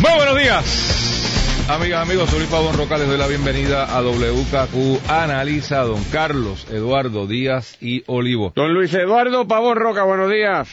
Muy 0.00 0.12
buenos 0.16 0.38
días, 0.38 1.68
amigas, 1.68 2.08
amigos. 2.08 2.30
Soy 2.30 2.38
Luis 2.38 2.50
Pavón 2.50 2.74
Roca. 2.74 2.96
Les 2.96 3.06
doy 3.06 3.18
la 3.18 3.26
bienvenida 3.26 3.84
a 3.84 4.00
WKQ 4.00 5.10
Analiza, 5.10 5.82
don 5.82 6.02
Carlos 6.04 6.66
Eduardo 6.70 7.26
Díaz 7.26 7.76
y 7.82 8.02
Olivo. 8.06 8.50
Don 8.56 8.72
Luis 8.72 8.94
Eduardo 8.94 9.46
Pavón 9.46 9.76
Roca, 9.76 10.04
buenos 10.04 10.30
días. 10.30 10.70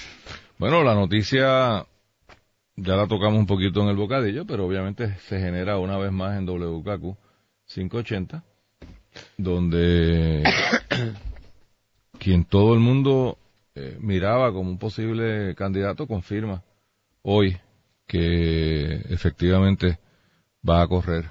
Bueno, 0.57 0.81
la 0.81 0.95
noticia 0.95 1.85
ya 2.77 2.95
la 2.95 3.07
tocamos 3.07 3.37
un 3.37 3.47
poquito 3.47 3.81
en 3.81 3.89
el 3.89 3.97
bocadillo, 3.97 4.45
pero 4.45 4.65
obviamente 4.65 5.17
se 5.27 5.39
genera 5.41 5.77
una 5.77 5.97
vez 5.97 6.13
más 6.13 6.37
en 6.37 6.45
WKQ 6.45 7.17
580, 7.65 8.43
donde 9.37 10.41
quien 12.17 12.45
todo 12.45 12.73
el 12.73 12.79
mundo 12.79 13.37
eh, 13.75 13.97
miraba 13.99 14.53
como 14.53 14.69
un 14.69 14.77
posible 14.77 15.53
candidato 15.55 16.07
confirma 16.07 16.63
hoy 17.23 17.57
que 18.07 18.95
efectivamente 19.09 19.99
va 20.67 20.81
a 20.81 20.87
correr 20.87 21.25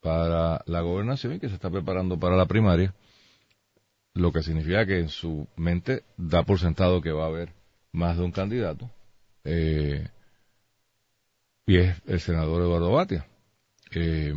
para 0.00 0.62
la 0.66 0.80
gobernación 0.80 1.34
y 1.34 1.40
que 1.40 1.48
se 1.48 1.54
está 1.54 1.70
preparando 1.70 2.18
para 2.18 2.36
la 2.36 2.46
primaria, 2.46 2.94
lo 4.14 4.32
que 4.32 4.42
significa 4.42 4.86
que 4.86 4.98
en 4.98 5.08
su 5.08 5.46
mente 5.56 6.04
da 6.16 6.42
por 6.42 6.58
sentado 6.58 7.00
que 7.00 7.12
va 7.12 7.24
a 7.24 7.28
haber 7.28 7.52
más 7.92 8.16
de 8.16 8.24
un 8.24 8.32
candidato, 8.32 8.90
eh, 9.44 10.08
y 11.66 11.76
es 11.76 11.96
el 12.06 12.20
senador 12.20 12.62
Eduardo 12.62 12.92
Batia. 12.92 13.26
Eh, 13.92 14.34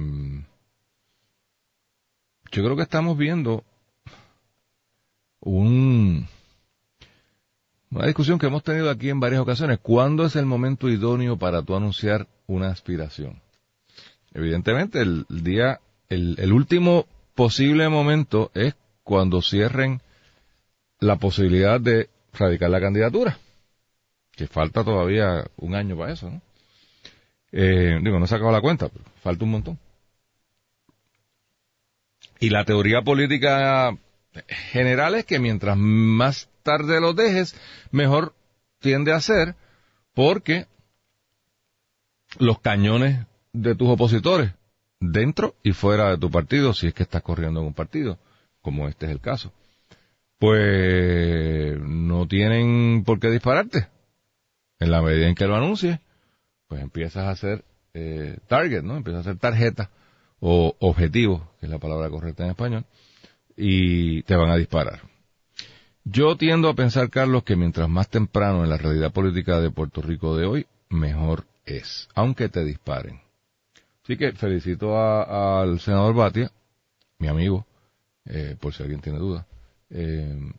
yo 2.52 2.64
creo 2.64 2.76
que 2.76 2.84
estamos 2.84 3.18
viendo 3.18 3.64
un 5.40 6.28
una 7.94 8.08
discusión 8.08 8.40
que 8.40 8.48
hemos 8.48 8.64
tenido 8.64 8.90
aquí 8.90 9.10
en 9.10 9.20
varias 9.20 9.42
ocasiones. 9.42 9.80
¿Cuándo 9.82 10.26
es 10.26 10.36
el 10.36 10.46
momento 10.46 10.90
idóneo 10.90 11.38
para 11.38 11.62
tú 11.62 11.76
anunciar 11.76 12.28
una 12.48 12.70
aspiración? 12.70 13.42
Evidentemente, 14.34 15.02
el 15.02 15.26
día, 15.30 15.80
el, 16.10 16.52
último 16.52 17.06
posible 17.36 17.88
momento 17.90 18.52
es 18.56 18.76
cuando 19.04 19.42
cierren 19.42 20.02
la 21.00 21.18
posibilidad 21.18 21.80
de 21.80 22.10
radicar 22.34 22.72
la 22.72 22.82
candidatura. 22.82 23.38
Que 24.32 24.48
falta 24.48 24.84
todavía 24.84 25.46
un 25.58 25.76
año 25.76 25.96
para 25.96 26.14
eso, 26.14 26.32
¿no? 26.32 26.42
Eh, 27.52 28.00
digo, 28.02 28.18
no 28.18 28.26
se 28.26 28.34
acaba 28.34 28.52
la 28.52 28.62
cuenta, 28.62 28.90
pero 28.90 29.06
falta 29.22 29.46
un 29.46 29.52
montón. 29.52 29.80
Y 32.40 32.50
la 32.50 32.66
teoría 32.66 33.04
política 33.04 33.96
general 34.48 35.16
es 35.16 35.26
que 35.26 35.40
mientras 35.40 35.78
más 35.78 36.50
tarde 36.64 37.00
lo 37.00 37.14
dejes, 37.14 37.56
mejor 37.92 38.34
tiende 38.80 39.14
a 39.14 39.22
ser 39.22 39.56
porque 40.14 40.68
los 42.40 42.60
cañones 42.60 43.26
de 43.54 43.76
tus 43.76 43.90
opositores, 43.90 44.52
dentro 45.00 45.56
y 45.64 45.74
fuera 45.74 46.10
de 46.10 46.18
tu 46.18 46.32
partido, 46.32 46.74
si 46.74 46.88
es 46.88 46.94
que 46.94 47.04
estás 47.04 47.22
corriendo 47.22 47.60
en 47.60 47.68
un 47.68 47.74
partido, 47.74 48.18
como 48.62 48.88
este 48.88 49.06
es 49.06 49.12
el 49.12 49.20
caso, 49.20 49.52
pues 50.40 51.80
no 51.80 52.28
tienen 52.28 53.04
por 53.06 53.20
qué 53.20 53.30
dispararte. 53.30 53.88
En 54.80 54.92
la 54.92 55.02
medida 55.02 55.28
en 55.28 55.36
que 55.36 55.48
lo 55.48 55.56
anuncies, 55.56 56.00
pues 56.68 56.82
empiezas 56.82 57.26
a 57.26 57.30
hacer 57.30 57.64
eh, 57.94 58.38
target, 58.48 58.82
¿no? 58.82 58.98
Empiezas 58.98 59.20
a 59.20 59.30
hacer 59.30 59.40
tarjeta 59.40 59.90
o 60.40 60.76
objetivo, 60.80 61.50
que 61.60 61.68
es 61.68 61.70
la 61.70 61.80
palabra 61.80 62.10
correcta 62.10 62.44
en 62.44 62.50
español, 62.50 62.86
y 63.56 64.24
te 64.24 64.36
van 64.36 64.50
a 64.50 64.56
disparar. 64.56 65.02
Yo 66.06 66.36
tiendo 66.36 66.70
a 66.70 66.74
pensar, 66.74 67.10
Carlos, 67.10 67.44
que 67.44 67.56
mientras 67.56 67.88
más 67.88 68.10
temprano 68.10 68.64
en 68.64 68.70
la 68.70 68.78
realidad 68.78 69.14
política 69.14 69.62
de 69.62 69.72
Puerto 69.72 70.02
Rico 70.02 70.36
de 70.36 70.46
hoy, 70.46 70.68
mejor 70.90 71.46
es, 71.66 72.10
aunque 72.14 72.50
te 72.50 72.66
disparen. 72.66 73.22
Así 74.04 74.18
que 74.18 74.34
felicito 74.34 75.00
al 75.00 75.80
senador 75.80 76.14
Batia, 76.14 76.52
mi 77.20 77.30
amigo, 77.30 77.66
eh, 78.26 78.58
por 78.60 78.74
si 78.74 78.84
alguien 78.84 79.00
tiene 79.00 79.20
duda, 79.20 79.46
eh, 79.90 80.52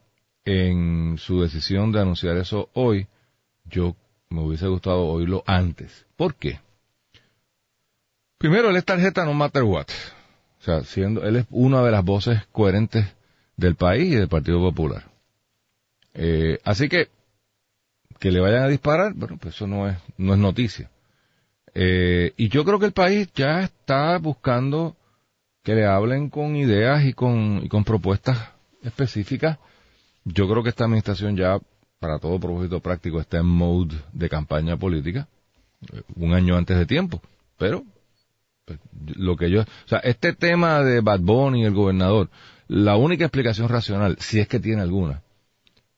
en 0.47 1.17
su 1.19 1.43
decisión 1.43 1.93
de 1.93 2.01
anunciar 2.01 2.37
eso 2.39 2.71
hoy. 2.73 3.07
Yo 3.65 3.97
me 4.31 4.43
hubiese 4.43 4.67
gustado 4.67 5.07
oírlo 5.07 5.43
antes. 5.47 6.07
¿Por 6.17 6.35
qué? 6.35 6.61
Primero, 8.39 8.71
él 8.71 8.77
es 8.77 8.85
tarjeta 8.85 9.25
no 9.25 9.35
matter 9.35 9.63
what. 9.63 9.87
O 10.65 10.67
sea, 10.67 10.83
siendo, 10.85 11.23
él 11.25 11.37
es 11.37 11.47
una 11.51 11.83
de 11.83 11.91
las 11.91 12.03
voces 12.03 12.41
coherentes 12.51 13.05
del 13.55 13.75
país 13.75 14.11
y 14.11 14.17
del 14.17 14.29
Partido 14.29 14.61
Popular. 14.61 15.05
Eh, 16.15 16.59
así 16.65 16.89
que, 16.89 17.09
que 18.19 18.33
le 18.33 18.41
vayan 18.41 18.63
a 18.63 18.69
disparar, 18.69 19.13
bueno, 19.13 19.37
pues 19.39 19.57
eso 19.57 19.67
no 19.67 19.87
es, 19.87 19.99
no 20.17 20.33
es 20.33 20.39
noticia. 20.39 20.91
Eh, 21.75 22.33
y 22.39 22.49
yo 22.49 22.65
creo 22.65 22.79
que 22.79 22.87
el 22.87 22.93
país 22.93 23.29
ya 23.35 23.61
está 23.61 24.17
buscando 24.17 24.97
que 25.63 25.75
le 25.75 25.85
hablen 25.85 26.31
con 26.31 26.57
ideas 26.57 27.05
y 27.05 27.13
con, 27.13 27.61
y 27.63 27.69
con 27.69 27.85
propuestas 27.85 28.39
específicas. 28.83 29.59
Yo 30.25 30.49
creo 30.49 30.63
que 30.63 30.71
esta 30.71 30.85
administración 30.85 31.37
ya, 31.37 31.59
para 31.99 32.19
todo 32.19 32.41
propósito 32.41 32.81
práctico, 32.81 33.21
está 33.21 33.37
en 33.37 33.47
mode 33.47 33.97
de 34.15 34.31
campaña 34.31 34.79
política, 34.79 35.29
eh, 35.93 36.01
un 36.17 36.33
año 36.33 36.57
antes 36.57 36.79
de 36.79 36.87
tiempo. 36.87 37.21
Pero 37.59 37.85
lo 39.17 39.37
que 39.37 39.51
yo, 39.51 39.63
o 39.63 39.89
sea, 39.89 39.99
este 39.99 40.33
tema 40.33 40.83
de 40.83 41.01
Bad 41.01 41.21
Bunny 41.21 41.63
y 41.63 41.65
el 41.65 41.75
gobernador, 41.75 42.31
la 42.69 42.97
única 42.97 43.25
explicación 43.25 43.69
racional, 43.69 44.17
si 44.21 44.41
es 44.41 44.49
que 44.49 44.61
tiene 44.61 44.83
alguna, 44.83 45.23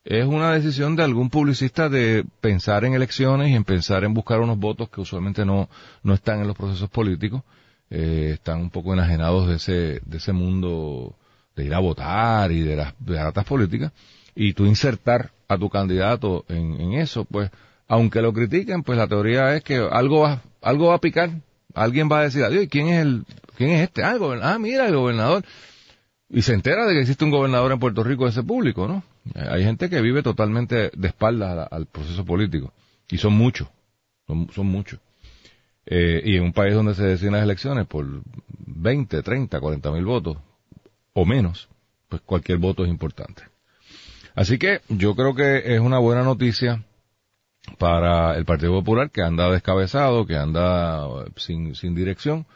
es 0.05 0.25
una 0.25 0.53
decisión 0.53 0.95
de 0.97 1.03
algún 1.03 1.31
publicista 1.31 1.89
de 1.89 2.25
pensar 2.41 2.85
en 2.85 2.95
elecciones 2.95 3.51
y 3.51 3.55
en 3.55 3.65
pensar 3.65 4.05
en 4.05 4.15
buscar 4.15 4.41
unos 4.41 4.59
votos 4.59 4.89
que 4.89 5.01
usualmente 5.01 5.45
no, 5.45 5.69
no 6.03 6.15
están 6.15 6.41
en 6.41 6.47
los 6.47 6.57
procesos 6.57 6.89
políticos, 6.91 7.43
eh, 7.91 8.31
están 8.35 8.61
un 8.61 8.71
poco 8.71 8.93
enajenados 8.93 9.49
de 9.49 9.57
ese, 9.57 10.01
de 10.05 10.17
ese 10.17 10.33
mundo 10.33 11.15
de 11.55 11.65
ir 11.65 11.75
a 11.75 11.79
votar 11.79 12.53
y 12.53 12.61
de 12.61 12.77
las, 12.77 12.95
de 12.99 13.43
políticas, 13.45 13.93
y 14.35 14.53
tú 14.53 14.67
insertar 14.67 15.33
a 15.49 15.57
tu 15.57 15.71
candidato 15.71 16.45
en, 16.49 16.81
en 16.81 16.93
eso, 16.95 17.25
pues, 17.25 17.51
aunque 17.89 18.21
lo 18.21 18.33
critiquen, 18.33 18.83
pues 18.83 18.99
la 18.99 19.07
teoría 19.07 19.55
es 19.55 19.63
que 19.63 19.77
algo 19.77 20.21
va, 20.21 20.43
algo 20.61 20.89
va 20.89 20.97
a 20.97 21.01
picar, 21.01 21.31
alguien 21.77 22.09
va 22.11 22.21
a 22.21 22.23
decir, 22.25 22.43
adiós, 22.43 22.67
¿quién 22.71 22.89
es 22.89 23.03
el, 23.03 23.25
quién 23.57 23.71
es 23.71 23.83
este? 23.83 24.03
Ah, 24.03 24.17
ah, 24.43 24.59
mira, 24.59 24.89
el 24.89 24.97
gobernador. 24.97 25.45
Y 26.29 26.43
se 26.43 26.55
entera 26.55 26.87
de 26.87 26.95
que 26.95 27.01
existe 27.03 27.25
un 27.25 27.31
gobernador 27.31 27.71
en 27.71 27.79
Puerto 27.79 28.03
Rico 28.03 28.25
de 28.25 28.31
ese 28.31 28.43
público, 28.43 28.89
¿no? 28.89 29.05
Hay 29.35 29.63
gente 29.63 29.89
que 29.89 30.01
vive 30.01 30.23
totalmente 30.23 30.91
de 30.93 31.09
espaldas 31.09 31.69
al, 31.71 31.87
proceso 31.87 32.25
político. 32.25 32.73
Y 33.09 33.19
son 33.19 33.35
muchos. 33.35 33.69
Son, 34.27 34.67
muchos. 34.67 34.99
Eh, 35.85 36.21
y 36.25 36.37
en 36.37 36.43
un 36.43 36.53
país 36.53 36.75
donde 36.75 36.95
se 36.95 37.05
deciden 37.05 37.35
las 37.35 37.45
elecciones 37.45 37.87
por 37.87 38.05
20, 38.49 39.23
30, 39.23 39.61
40 39.61 39.93
mil 39.93 40.05
votos 40.05 40.39
o 41.13 41.25
menos, 41.25 41.69
pues 42.09 42.23
cualquier 42.23 42.59
voto 42.59 42.85
es 42.85 42.91
importante. 42.91 43.43
Así 44.35 44.59
que 44.59 44.81
yo 44.89 45.15
creo 45.15 45.35
que 45.35 45.75
es 45.75 45.81
una 45.81 45.99
buena 45.99 46.25
noticia 46.25 46.83
para 47.79 48.37
el 48.37 48.45
Partido 48.45 48.73
Popular 48.73 49.11
que 49.11 49.23
anda 49.23 49.51
descabezado, 49.51 50.27
que 50.27 50.37
anda 50.37 51.07
sin, 51.37 51.75
sin 51.75 51.95
dirección, 51.95 52.47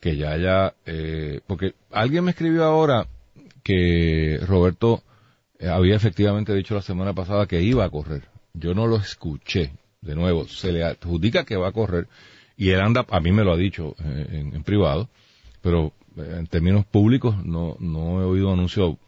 que 0.00 0.16
ya 0.16 0.32
haya, 0.32 0.74
eh, 0.84 1.40
porque 1.46 1.74
alguien 1.90 2.24
me 2.24 2.30
escribió 2.30 2.64
ahora 2.64 3.06
que 3.62 4.38
Roberto 4.46 5.02
eh, 5.58 5.68
había 5.68 5.96
efectivamente 5.96 6.54
dicho 6.54 6.74
la 6.74 6.82
semana 6.82 7.14
pasada 7.14 7.46
que 7.46 7.62
iba 7.62 7.84
a 7.84 7.90
correr. 7.90 8.22
Yo 8.54 8.74
no 8.74 8.86
lo 8.86 8.96
escuché. 8.96 9.72
De 10.00 10.14
nuevo, 10.14 10.46
se 10.46 10.72
le 10.72 10.84
adjudica 10.84 11.44
que 11.44 11.56
va 11.56 11.68
a 11.68 11.72
correr 11.72 12.06
y 12.56 12.70
él 12.70 12.80
anda, 12.80 13.04
a 13.10 13.20
mí 13.20 13.32
me 13.32 13.42
lo 13.42 13.52
ha 13.52 13.56
dicho 13.56 13.96
eh, 14.04 14.50
en, 14.54 14.62
privado, 14.62 15.08
pero 15.60 15.92
en 16.16 16.46
términos 16.46 16.84
públicos 16.86 17.44
no, 17.44 17.76
no 17.80 18.20
he 18.20 18.24
oído 18.24 18.52
anuncio 18.52 18.98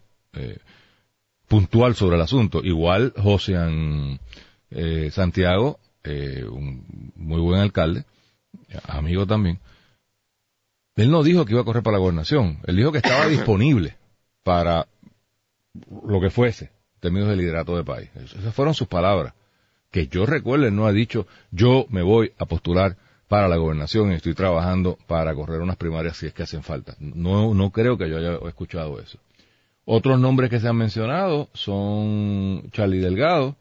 puntual 1.46 1.94
sobre 1.94 2.16
el 2.16 2.22
asunto. 2.22 2.60
Igual 2.62 3.12
José 3.16 3.56
eh, 4.70 5.10
Santiago, 5.12 5.78
eh, 6.04 6.44
un 6.44 7.12
muy 7.16 7.40
buen 7.40 7.60
alcalde, 7.60 8.04
amigo 8.84 9.26
también, 9.26 9.60
él 10.96 11.10
no 11.10 11.22
dijo 11.22 11.44
que 11.44 11.52
iba 11.52 11.60
a 11.60 11.64
correr 11.64 11.82
para 11.82 11.96
la 11.96 12.00
gobernación, 12.00 12.58
él 12.66 12.76
dijo 12.76 12.92
que 12.92 12.98
estaba 12.98 13.26
disponible 13.28 13.96
para 14.42 14.88
lo 16.02 16.20
que 16.20 16.30
fuese, 16.30 16.66
en 16.94 17.00
términos 17.00 17.28
de 17.28 17.36
liderato 17.36 17.76
de 17.76 17.84
país. 17.84 18.10
Esas 18.16 18.54
fueron 18.54 18.74
sus 18.74 18.88
palabras. 18.88 19.34
Que 19.90 20.08
yo 20.08 20.26
recuerde, 20.26 20.68
él 20.68 20.76
no 20.76 20.86
ha 20.86 20.92
dicho, 20.92 21.26
yo 21.50 21.86
me 21.88 22.02
voy 22.02 22.32
a 22.36 22.46
postular 22.46 22.96
para 23.28 23.46
la 23.48 23.56
gobernación 23.56 24.10
y 24.10 24.16
estoy 24.16 24.34
trabajando 24.34 24.98
para 25.06 25.34
correr 25.34 25.60
unas 25.60 25.76
primarias 25.76 26.16
si 26.16 26.26
es 26.26 26.32
que 26.32 26.42
hacen 26.42 26.62
falta. 26.62 26.96
No, 26.98 27.54
no 27.54 27.70
creo 27.70 27.96
que 27.96 28.08
yo 28.08 28.18
haya 28.18 28.38
escuchado 28.48 29.00
eso. 29.00 29.18
Otros 29.84 30.18
nombres 30.18 30.50
que 30.50 30.60
se 30.60 30.68
han 30.68 30.76
mencionado 30.76 31.48
son 31.54 32.70
Charlie 32.72 32.98
Delgado, 32.98 33.56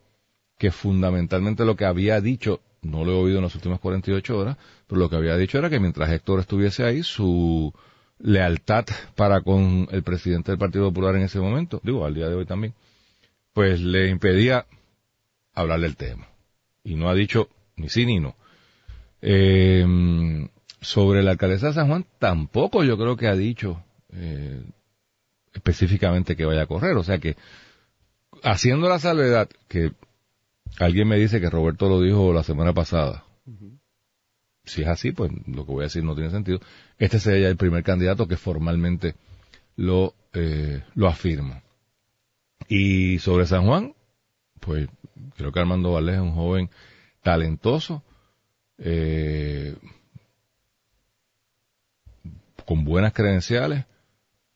que 0.57 0.71
fundamentalmente 0.71 1.65
lo 1.65 1.75
que 1.75 1.86
había 1.86 2.19
dicho, 2.21 2.62
no 2.81 3.06
lo 3.06 3.12
he 3.13 3.15
oído 3.15 3.38
en 3.38 3.44
las 3.44 3.56
últimas 3.56 3.80
48 3.80 4.38
horas, 4.38 4.57
pero 4.88 5.00
lo 5.00 5.09
que 5.09 5.15
había 5.15 5.38
dicho 5.38 5.57
era 5.57 5.69
que 5.69 5.80
mientras 5.80 6.09
Héctor 6.12 6.39
estuviese 6.39 6.83
ahí, 6.83 7.04
su 7.04 7.74
lealtad 8.19 8.86
para 9.15 9.42
con 9.42 9.88
el 9.92 10.04
presidente 10.04 10.51
del 10.51 10.59
Partido 10.59 10.86
Popular 10.86 11.15
en 11.15 11.24
ese 11.24 11.39
momento, 11.39 11.80
digo, 11.83 12.06
al 12.06 12.15
día 12.15 12.30
de 12.30 12.36
hoy 12.36 12.45
también, 12.45 12.74
pues 13.54 13.81
le 13.81 14.09
impedía 14.09 14.65
hablar 15.54 15.80
del 15.80 15.95
tema. 15.95 16.27
Y 16.83 16.95
no 16.95 17.09
ha 17.09 17.13
dicho 17.13 17.50
ni 17.75 17.89
sí 17.89 18.06
ni 18.06 18.19
no. 18.19 18.36
Eh, 19.21 19.86
sobre 20.81 21.24
la 21.24 21.31
alcaldesa 21.31 21.68
de 21.68 21.74
San 21.74 21.88
Juan, 21.88 22.06
tampoco 22.19 22.83
yo 22.83 22.98
creo 22.98 23.18
que 23.18 23.27
ha 23.27 23.36
dicho 23.36 23.83
eh, 24.13 24.63
específicamente 25.54 26.36
que 26.36 26.45
vaya 26.45 26.63
a 26.63 26.68
correr. 26.68 26.95
O 26.98 27.04
sea 27.04 27.19
que, 27.19 27.36
haciendo 28.44 28.89
la 28.89 29.00
salvedad, 29.00 29.50
que 29.68 29.92
alguien 30.80 31.08
me 31.08 31.18
dice 31.18 31.42
que 31.42 31.50
Roberto 31.50 31.90
lo 31.90 32.02
dijo 32.02 32.34
la 32.34 32.44
semana 32.44 32.74
pasada, 32.74 33.24
si 34.64 34.81
es 34.81 34.88
así, 34.88 35.12
pues 35.12 35.31
lo 35.48 35.66
que 35.66 35.72
voy 35.72 35.81
a 35.81 35.84
decir 35.84 36.04
no 36.04 36.16
tiene 36.16 36.30
sentido. 36.30 36.60
Este 36.98 37.19
sería 37.19 37.48
el 37.48 37.58
primer 37.58 37.84
candidato 37.84 38.28
que 38.28 38.38
formalmente 38.38 39.16
lo, 39.75 40.14
eh, 40.34 40.84
lo 40.96 41.08
afirma. 41.08 41.64
Y 42.68 43.19
sobre 43.19 43.46
San 43.46 43.66
Juan, 43.66 43.94
pues 44.60 44.90
creo 45.38 45.52
que 45.52 45.60
Armando 45.60 45.94
Valdés 45.94 46.16
es 46.16 46.22
un 46.22 46.34
joven 46.34 46.69
talentoso, 47.24 48.04
eh, 48.78 49.75
con 52.66 52.84
buenas 52.84 53.14
credenciales. 53.14 53.86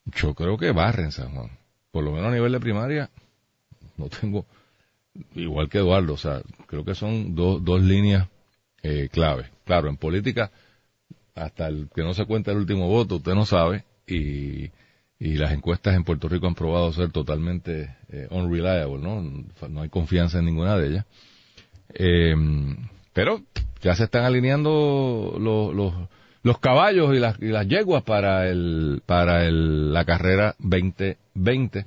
Yo 0.06 0.34
creo 0.34 0.58
que 0.58 0.72
barre 0.72 1.04
en 1.04 1.12
San 1.12 1.34
Juan. 1.34 1.52
Por 1.92 2.04
lo 2.04 2.12
menos 2.12 2.28
a 2.28 2.34
nivel 2.34 2.52
de 2.52 2.60
primaria, 2.60 3.10
no 3.98 4.10
tengo, 4.10 4.46
igual 5.36 5.69
que 5.69 5.80
Eduardo, 5.80 6.13
o 6.13 6.18
sea, 6.18 6.42
creo 6.68 6.86
que 6.86 6.96
son 6.96 7.36
dos, 7.36 7.63
dos 7.63 7.81
líneas 7.81 8.28
eh, 8.84 9.10
clave. 9.12 9.46
Claro, 9.66 9.90
en 9.90 9.98
política, 9.98 10.52
hasta 11.36 11.68
el 11.68 11.90
que 11.94 12.04
no 12.04 12.13
se 12.13 12.25
cuenta 12.25 12.52
el 12.52 12.58
último 12.58 12.88
voto, 12.88 13.18
usted 13.18 13.34
no 13.34 13.46
sabe, 13.46 13.84
y, 14.08 14.72
y 15.19 15.38
las 15.38 15.52
encuestas 15.52 15.96
en 15.96 16.04
Puerto 16.04 16.28
Rico 16.28 16.48
han 16.48 16.56
probado 16.56 16.92
ser 16.94 17.12
totalmente 17.12 17.96
eh, 18.10 18.28
unreliable, 18.31 18.98
¿no? 18.98 19.22
No 19.69 19.81
hay 19.81 19.90
confianza 19.90 20.40
en 20.40 20.46
ninguna 20.46 20.78
de 20.78 20.88
ellas. 20.88 21.06
Eh, 21.94 22.36
pero 23.13 23.42
ya 23.81 23.96
se 23.96 24.06
están 24.06 24.24
alineando 24.24 25.38
los, 25.40 25.74
los, 25.74 25.94
los 26.44 26.60
caballos 26.60 27.13
y 27.16 27.19
las, 27.19 27.40
y 27.42 27.48
las 27.48 27.68
yeguas 27.68 28.04
para 28.04 28.50
el 28.50 29.02
para 29.06 29.46
el, 29.46 29.94
la 29.94 30.06
carrera 30.06 30.56
2020. 30.60 31.86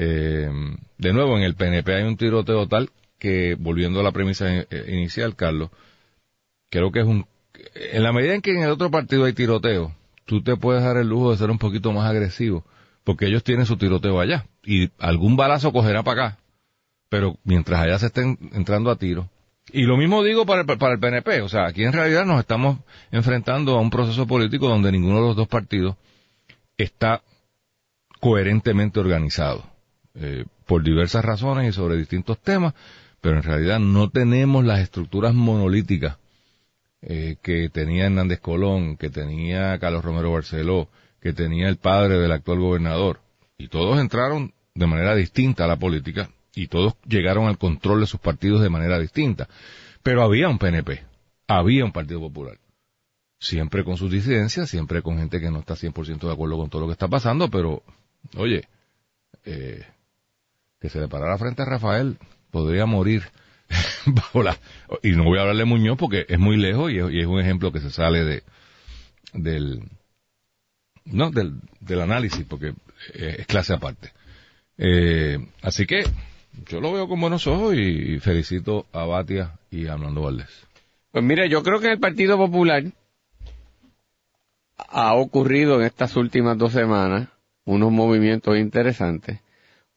Eh, 0.00 0.48
de 0.96 1.12
nuevo, 1.12 1.36
en 1.36 1.42
el 1.42 1.56
PNP 1.56 1.92
hay 1.92 2.04
un 2.04 2.16
tiroteo 2.16 2.68
tal 2.68 2.90
que, 3.18 3.56
volviendo 3.58 3.98
a 3.98 4.04
la 4.04 4.12
premisa 4.12 4.46
eh, 4.48 4.66
inicial, 4.86 5.34
Carlos, 5.34 5.70
creo 6.70 6.92
que 6.92 7.00
es 7.00 7.06
un... 7.06 7.26
En 7.74 8.04
la 8.04 8.12
medida 8.12 8.34
en 8.34 8.40
que 8.40 8.52
en 8.52 8.62
el 8.62 8.70
otro 8.70 8.92
partido 8.92 9.24
hay 9.24 9.32
tiroteo, 9.32 9.92
tú 10.24 10.40
te 10.40 10.56
puedes 10.56 10.84
dar 10.84 10.98
el 10.98 11.08
lujo 11.08 11.32
de 11.32 11.38
ser 11.38 11.50
un 11.50 11.58
poquito 11.58 11.92
más 11.92 12.08
agresivo, 12.08 12.64
porque 13.02 13.26
ellos 13.26 13.42
tienen 13.42 13.66
su 13.66 13.76
tiroteo 13.76 14.20
allá, 14.20 14.46
y 14.64 14.88
algún 15.00 15.36
balazo 15.36 15.72
cogerá 15.72 16.04
para 16.04 16.26
acá, 16.26 16.38
pero 17.08 17.36
mientras 17.42 17.80
allá 17.80 17.98
se 17.98 18.06
estén 18.06 18.38
entrando 18.52 18.92
a 18.92 18.96
tiro. 18.96 19.28
Y 19.72 19.82
lo 19.82 19.96
mismo 19.96 20.22
digo 20.22 20.46
para 20.46 20.60
el, 20.60 20.78
para 20.78 20.94
el 20.94 21.00
PNP, 21.00 21.42
o 21.42 21.48
sea, 21.48 21.66
aquí 21.66 21.82
en 21.82 21.92
realidad 21.92 22.24
nos 22.24 22.38
estamos 22.38 22.78
enfrentando 23.10 23.76
a 23.76 23.80
un 23.80 23.90
proceso 23.90 24.28
político 24.28 24.68
donde 24.68 24.92
ninguno 24.92 25.16
de 25.16 25.26
los 25.26 25.36
dos 25.36 25.48
partidos 25.48 25.96
está 26.76 27.22
coherentemente 28.20 29.00
organizado, 29.00 29.64
eh, 30.20 30.44
por 30.66 30.82
diversas 30.82 31.24
razones 31.24 31.68
y 31.68 31.72
sobre 31.72 31.96
distintos 31.96 32.38
temas, 32.38 32.74
pero 33.20 33.36
en 33.36 33.42
realidad 33.42 33.78
no 33.78 34.10
tenemos 34.10 34.64
las 34.64 34.80
estructuras 34.80 35.34
monolíticas 35.34 36.18
eh, 37.02 37.36
que 37.42 37.68
tenía 37.68 38.06
Hernández 38.06 38.40
Colón, 38.40 38.96
que 38.96 39.10
tenía 39.10 39.78
Carlos 39.78 40.04
Romero 40.04 40.32
Barceló, 40.32 40.88
que 41.20 41.32
tenía 41.32 41.68
el 41.68 41.76
padre 41.76 42.18
del 42.18 42.32
actual 42.32 42.58
gobernador. 42.58 43.20
Y 43.56 43.68
todos 43.68 44.00
entraron 44.00 44.52
de 44.74 44.86
manera 44.86 45.14
distinta 45.14 45.64
a 45.64 45.68
la 45.68 45.76
política 45.76 46.30
y 46.54 46.66
todos 46.66 46.94
llegaron 47.06 47.46
al 47.46 47.58
control 47.58 48.00
de 48.00 48.06
sus 48.06 48.20
partidos 48.20 48.60
de 48.60 48.68
manera 48.68 48.98
distinta. 48.98 49.48
Pero 50.02 50.22
había 50.22 50.48
un 50.48 50.58
PNP, 50.58 51.04
había 51.46 51.84
un 51.84 51.92
Partido 51.92 52.20
Popular. 52.20 52.58
Siempre 53.40 53.84
con 53.84 53.96
sus 53.96 54.10
disidencias, 54.10 54.68
siempre 54.68 55.02
con 55.02 55.18
gente 55.18 55.40
que 55.40 55.50
no 55.50 55.60
está 55.60 55.74
100% 55.74 56.26
de 56.26 56.32
acuerdo 56.32 56.56
con 56.56 56.70
todo 56.70 56.82
lo 56.82 56.86
que 56.88 56.92
está 56.92 57.06
pasando, 57.06 57.48
pero, 57.48 57.82
oye, 58.36 58.66
eh, 59.44 59.84
que 60.80 60.88
se 60.88 61.00
le 61.00 61.08
parara 61.08 61.38
frente 61.38 61.62
a 61.62 61.66
Rafael 61.66 62.18
podría 62.50 62.86
morir 62.86 63.22
y 65.02 65.10
no 65.10 65.24
voy 65.24 65.38
a 65.38 65.42
hablarle 65.42 65.62
de 65.62 65.68
Muñoz 65.68 65.98
porque 65.98 66.26
es 66.28 66.38
muy 66.38 66.56
lejos 66.56 66.90
y 66.90 66.98
es, 66.98 67.26
un 67.26 67.40
ejemplo 67.40 67.72
que 67.72 67.80
se 67.80 67.90
sale 67.90 68.24
de 68.24 68.42
del 69.32 69.82
no 71.04 71.30
del, 71.30 71.60
del 71.80 72.00
análisis 72.00 72.44
porque 72.44 72.74
es, 73.14 73.46
clase 73.46 73.74
aparte. 73.74 74.12
Eh, 74.78 75.38
así 75.62 75.86
que 75.86 76.04
yo 76.66 76.80
lo 76.80 76.92
veo 76.92 77.08
con 77.08 77.20
buenos 77.20 77.46
ojos 77.46 77.74
y 77.74 78.18
felicito 78.20 78.86
a 78.92 79.04
Batia 79.04 79.58
y 79.70 79.86
a 79.86 79.94
Hernando 79.94 80.22
Valdés. 80.22 80.66
Pues 81.10 81.24
mire 81.24 81.48
yo 81.48 81.62
creo 81.62 81.80
que 81.80 81.86
en 81.86 81.92
el 81.92 82.00
Partido 82.00 82.36
Popular 82.36 82.84
ha 84.76 85.14
ocurrido 85.14 85.80
en 85.80 85.86
estas 85.86 86.16
últimas 86.16 86.56
dos 86.56 86.72
semanas 86.72 87.28
unos 87.64 87.90
movimientos 87.92 88.56
interesantes 88.56 89.40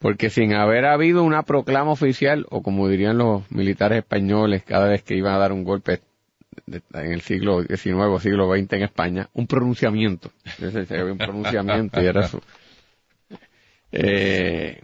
porque 0.02 0.32
sin 0.32 0.54
haber 0.54 0.86
habido 0.86 1.24
una 1.24 1.44
proclama 1.44 1.92
oficial, 1.92 2.48
o 2.50 2.64
como 2.64 2.88
dirían 2.88 3.20
los 3.20 3.50
militares 3.52 4.00
españoles 4.00 4.64
cada 4.64 4.88
vez 4.88 5.04
que 5.04 5.16
iban 5.16 5.36
a 5.36 5.38
dar 5.38 5.52
un 5.52 5.64
golpe 5.64 6.02
en 6.68 7.12
el 7.12 7.22
siglo 7.22 7.62
XIX 7.62 8.22
siglo 8.22 8.52
XX 8.52 8.74
en 8.74 8.82
España, 8.82 9.30
un 9.34 9.46
pronunciamiento. 9.46 10.32
Un 10.60 11.18
pronunciamiento 11.20 12.02
era 12.02 12.22
eso. 12.22 12.42
Eh, 13.92 14.82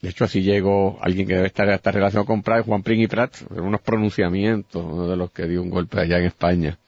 de 0.00 0.08
hecho, 0.08 0.24
así 0.24 0.42
llegó 0.42 0.98
alguien 1.02 1.26
que 1.26 1.34
debe 1.34 1.48
estar 1.48 1.68
en 1.68 1.74
esta 1.74 1.92
relación 1.92 2.24
con 2.24 2.42
Prat, 2.42 2.64
Juan 2.64 2.82
Pring 2.82 3.02
y 3.02 3.06
Prat, 3.06 3.36
unos 3.50 3.82
pronunciamientos, 3.82 4.82
uno 4.82 5.06
de 5.06 5.16
los 5.16 5.30
que 5.30 5.46
dio 5.46 5.60
un 5.60 5.68
golpe 5.68 6.00
allá 6.00 6.18
en 6.18 6.24
España. 6.24 6.78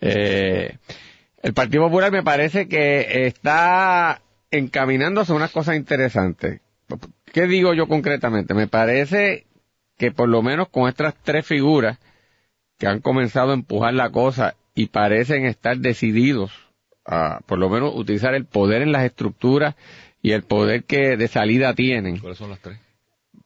Eh, 0.00 0.76
el 1.42 1.52
Partido 1.52 1.84
Popular 1.84 2.12
me 2.12 2.22
parece 2.22 2.68
que 2.68 3.26
está 3.26 4.20
encaminándose 4.58 5.32
a 5.32 5.36
unas 5.36 5.50
cosas 5.50 5.76
interesantes. 5.76 6.60
¿Qué 7.32 7.46
digo 7.46 7.74
yo 7.74 7.86
concretamente? 7.88 8.54
Me 8.54 8.68
parece 8.68 9.46
que 9.98 10.12
por 10.12 10.28
lo 10.28 10.42
menos 10.42 10.68
con 10.68 10.88
estas 10.88 11.14
tres 11.22 11.46
figuras 11.46 11.98
que 12.78 12.86
han 12.86 13.00
comenzado 13.00 13.50
a 13.50 13.54
empujar 13.54 13.94
la 13.94 14.10
cosa 14.10 14.54
y 14.74 14.86
parecen 14.86 15.44
estar 15.46 15.76
decididos 15.78 16.52
a 17.04 17.40
por 17.46 17.58
lo 17.58 17.68
menos 17.68 17.92
utilizar 17.94 18.34
el 18.34 18.46
poder 18.46 18.82
en 18.82 18.92
las 18.92 19.04
estructuras 19.04 19.74
y 20.22 20.32
el 20.32 20.42
poder 20.42 20.84
que 20.84 21.16
de 21.16 21.28
salida 21.28 21.74
tienen. 21.74 22.18
¿Cuáles 22.18 22.38
son 22.38 22.50
las 22.50 22.60
tres? 22.60 22.78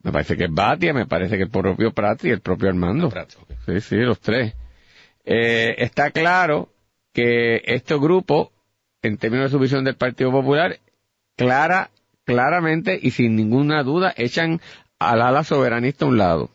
Me 0.02 0.12
parece 0.12 0.36
que 0.36 0.44
es 0.44 0.52
Batia, 0.52 0.94
me 0.94 1.06
parece 1.06 1.36
que 1.36 1.42
el 1.44 1.50
propio 1.50 1.92
Prat 1.92 2.24
y 2.24 2.30
el 2.30 2.40
propio 2.40 2.68
Armando. 2.68 3.12
Ah, 3.14 3.26
Sí, 3.66 3.80
sí, 3.80 3.96
los 3.96 4.20
tres. 4.20 4.54
Eh, 5.24 5.74
está 5.78 6.10
claro 6.10 6.70
que 7.12 7.62
este 7.64 7.94
grupo, 7.98 8.52
en 9.02 9.18
términos 9.18 9.46
de 9.46 9.50
su 9.50 9.58
visión 9.58 9.84
del 9.84 9.96
Partido 9.96 10.30
Popular, 10.30 10.78
clara, 11.38 11.90
claramente 12.24 12.98
y 13.00 13.12
sin 13.12 13.36
ninguna 13.36 13.82
duda 13.84 14.12
echan 14.16 14.60
al 14.98 15.22
ala 15.22 15.44
soberanista 15.44 16.04
a 16.04 16.08
un 16.08 16.18
lado. 16.18 16.50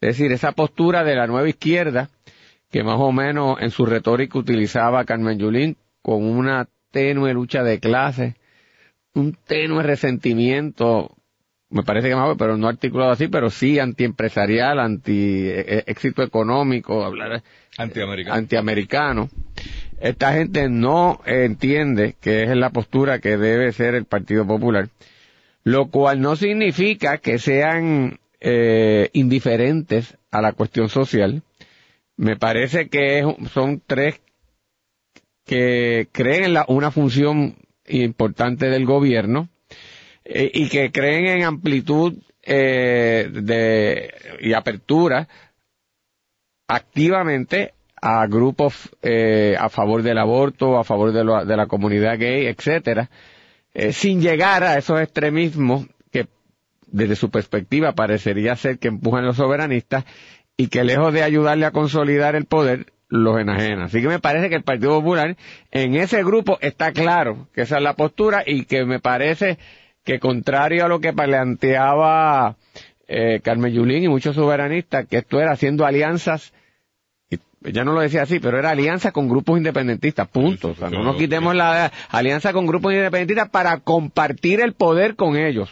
Es 0.00 0.16
decir, 0.16 0.32
esa 0.32 0.52
postura 0.52 1.02
de 1.02 1.16
la 1.16 1.26
nueva 1.26 1.48
izquierda, 1.48 2.08
que 2.70 2.84
más 2.84 2.98
o 2.98 3.10
menos 3.10 3.60
en 3.60 3.70
su 3.70 3.84
retórica 3.84 4.38
utilizaba 4.38 5.04
Carmen 5.04 5.38
Yulín 5.38 5.76
con 6.00 6.24
una 6.24 6.68
tenue 6.92 7.34
lucha 7.34 7.62
de 7.64 7.80
clases, 7.80 8.34
un 9.14 9.36
tenue 9.46 9.82
resentimiento, 9.82 11.16
me 11.70 11.82
parece 11.82 12.08
que 12.08 12.14
más, 12.14 12.36
pero 12.38 12.56
no 12.56 12.68
articulado 12.68 13.10
así, 13.10 13.26
pero 13.26 13.50
sí 13.50 13.80
antiempresarial, 13.80 14.78
anti 14.78 15.48
éxito 15.86 16.22
económico, 16.22 17.04
hablar 17.04 17.42
antiamericano. 17.78 18.36
antiamericano 18.36 19.30
esta 20.04 20.34
gente 20.34 20.68
no 20.68 21.22
entiende 21.24 22.14
que 22.20 22.42
es 22.42 22.50
la 22.54 22.68
postura 22.68 23.20
que 23.20 23.38
debe 23.38 23.72
ser 23.72 23.94
el 23.94 24.04
Partido 24.04 24.46
Popular, 24.46 24.90
lo 25.62 25.86
cual 25.86 26.20
no 26.20 26.36
significa 26.36 27.16
que 27.16 27.38
sean 27.38 28.20
eh, 28.38 29.08
indiferentes 29.14 30.18
a 30.30 30.42
la 30.42 30.52
cuestión 30.52 30.90
social. 30.90 31.42
Me 32.18 32.36
parece 32.36 32.88
que 32.90 33.24
son 33.50 33.80
tres 33.86 34.20
que 35.46 36.06
creen 36.12 36.54
en 36.54 36.62
una 36.68 36.90
función 36.90 37.56
importante 37.88 38.68
del 38.68 38.84
gobierno 38.84 39.48
eh, 40.26 40.50
y 40.52 40.68
que 40.68 40.92
creen 40.92 41.28
en 41.28 41.44
amplitud 41.44 42.12
eh, 42.42 44.10
y 44.40 44.52
apertura 44.52 45.28
activamente 46.68 47.72
a 48.06 48.26
grupos 48.26 48.90
eh, 49.00 49.56
a 49.58 49.70
favor 49.70 50.02
del 50.02 50.18
aborto, 50.18 50.78
a 50.78 50.84
favor 50.84 51.10
de, 51.10 51.24
de 51.46 51.56
la 51.56 51.66
comunidad 51.66 52.18
gay, 52.18 52.46
etcétera, 52.48 53.08
eh, 53.72 53.94
sin 53.94 54.20
llegar 54.20 54.62
a 54.62 54.76
esos 54.76 55.00
extremismos 55.00 55.86
que 56.12 56.26
desde 56.86 57.16
su 57.16 57.30
perspectiva 57.30 57.92
parecería 57.94 58.56
ser 58.56 58.78
que 58.78 58.88
empujan 58.88 59.24
los 59.24 59.36
soberanistas 59.38 60.04
y 60.54 60.68
que 60.68 60.84
lejos 60.84 61.14
de 61.14 61.22
ayudarle 61.22 61.64
a 61.64 61.70
consolidar 61.70 62.36
el 62.36 62.44
poder, 62.44 62.92
los 63.08 63.40
enajena. 63.40 63.86
Así 63.86 64.02
que 64.02 64.08
me 64.08 64.18
parece 64.18 64.50
que 64.50 64.56
el 64.56 64.64
Partido 64.64 64.98
Popular 65.00 65.38
en 65.70 65.94
ese 65.94 66.22
grupo 66.22 66.58
está 66.60 66.92
claro 66.92 67.48
que 67.54 67.62
esa 67.62 67.78
es 67.78 67.82
la 67.82 67.94
postura 67.94 68.42
y 68.44 68.66
que 68.66 68.84
me 68.84 69.00
parece 69.00 69.56
que 70.04 70.18
contrario 70.18 70.84
a 70.84 70.88
lo 70.88 71.00
que 71.00 71.14
planteaba 71.14 72.56
eh, 73.08 73.40
Carmen 73.42 73.72
Yulín 73.72 74.04
y 74.04 74.08
muchos 74.08 74.34
soberanistas, 74.34 75.06
que 75.06 75.16
esto 75.18 75.40
era 75.40 75.52
haciendo 75.52 75.86
alianzas 75.86 76.52
ya 77.72 77.84
no 77.84 77.92
lo 77.92 78.00
decía 78.00 78.22
así, 78.22 78.40
pero 78.40 78.58
era 78.58 78.70
alianza 78.70 79.12
con 79.12 79.28
grupos 79.28 79.56
independentistas, 79.58 80.28
punto. 80.28 80.70
O 80.70 80.74
sea, 80.74 80.90
no 80.90 81.02
nos 81.02 81.16
quitemos 81.16 81.54
la 81.54 81.90
alianza 82.10 82.52
con 82.52 82.66
grupos 82.66 82.92
independentistas 82.92 83.48
para 83.50 83.78
compartir 83.80 84.60
el 84.60 84.74
poder 84.74 85.16
con 85.16 85.36
ellos. 85.36 85.70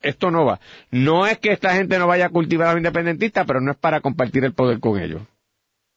Esto 0.00 0.30
no 0.30 0.44
va. 0.44 0.60
No 0.90 1.26
es 1.26 1.38
que 1.38 1.50
esta 1.52 1.74
gente 1.74 1.98
no 1.98 2.06
vaya 2.06 2.26
a 2.26 2.30
cultivar 2.30 2.68
a 2.68 2.70
los 2.72 2.78
independentistas, 2.80 3.46
pero 3.46 3.60
no 3.60 3.70
es 3.72 3.76
para 3.78 4.00
compartir 4.00 4.44
el 4.44 4.52
poder 4.52 4.78
con 4.78 5.00
ellos. 5.00 5.22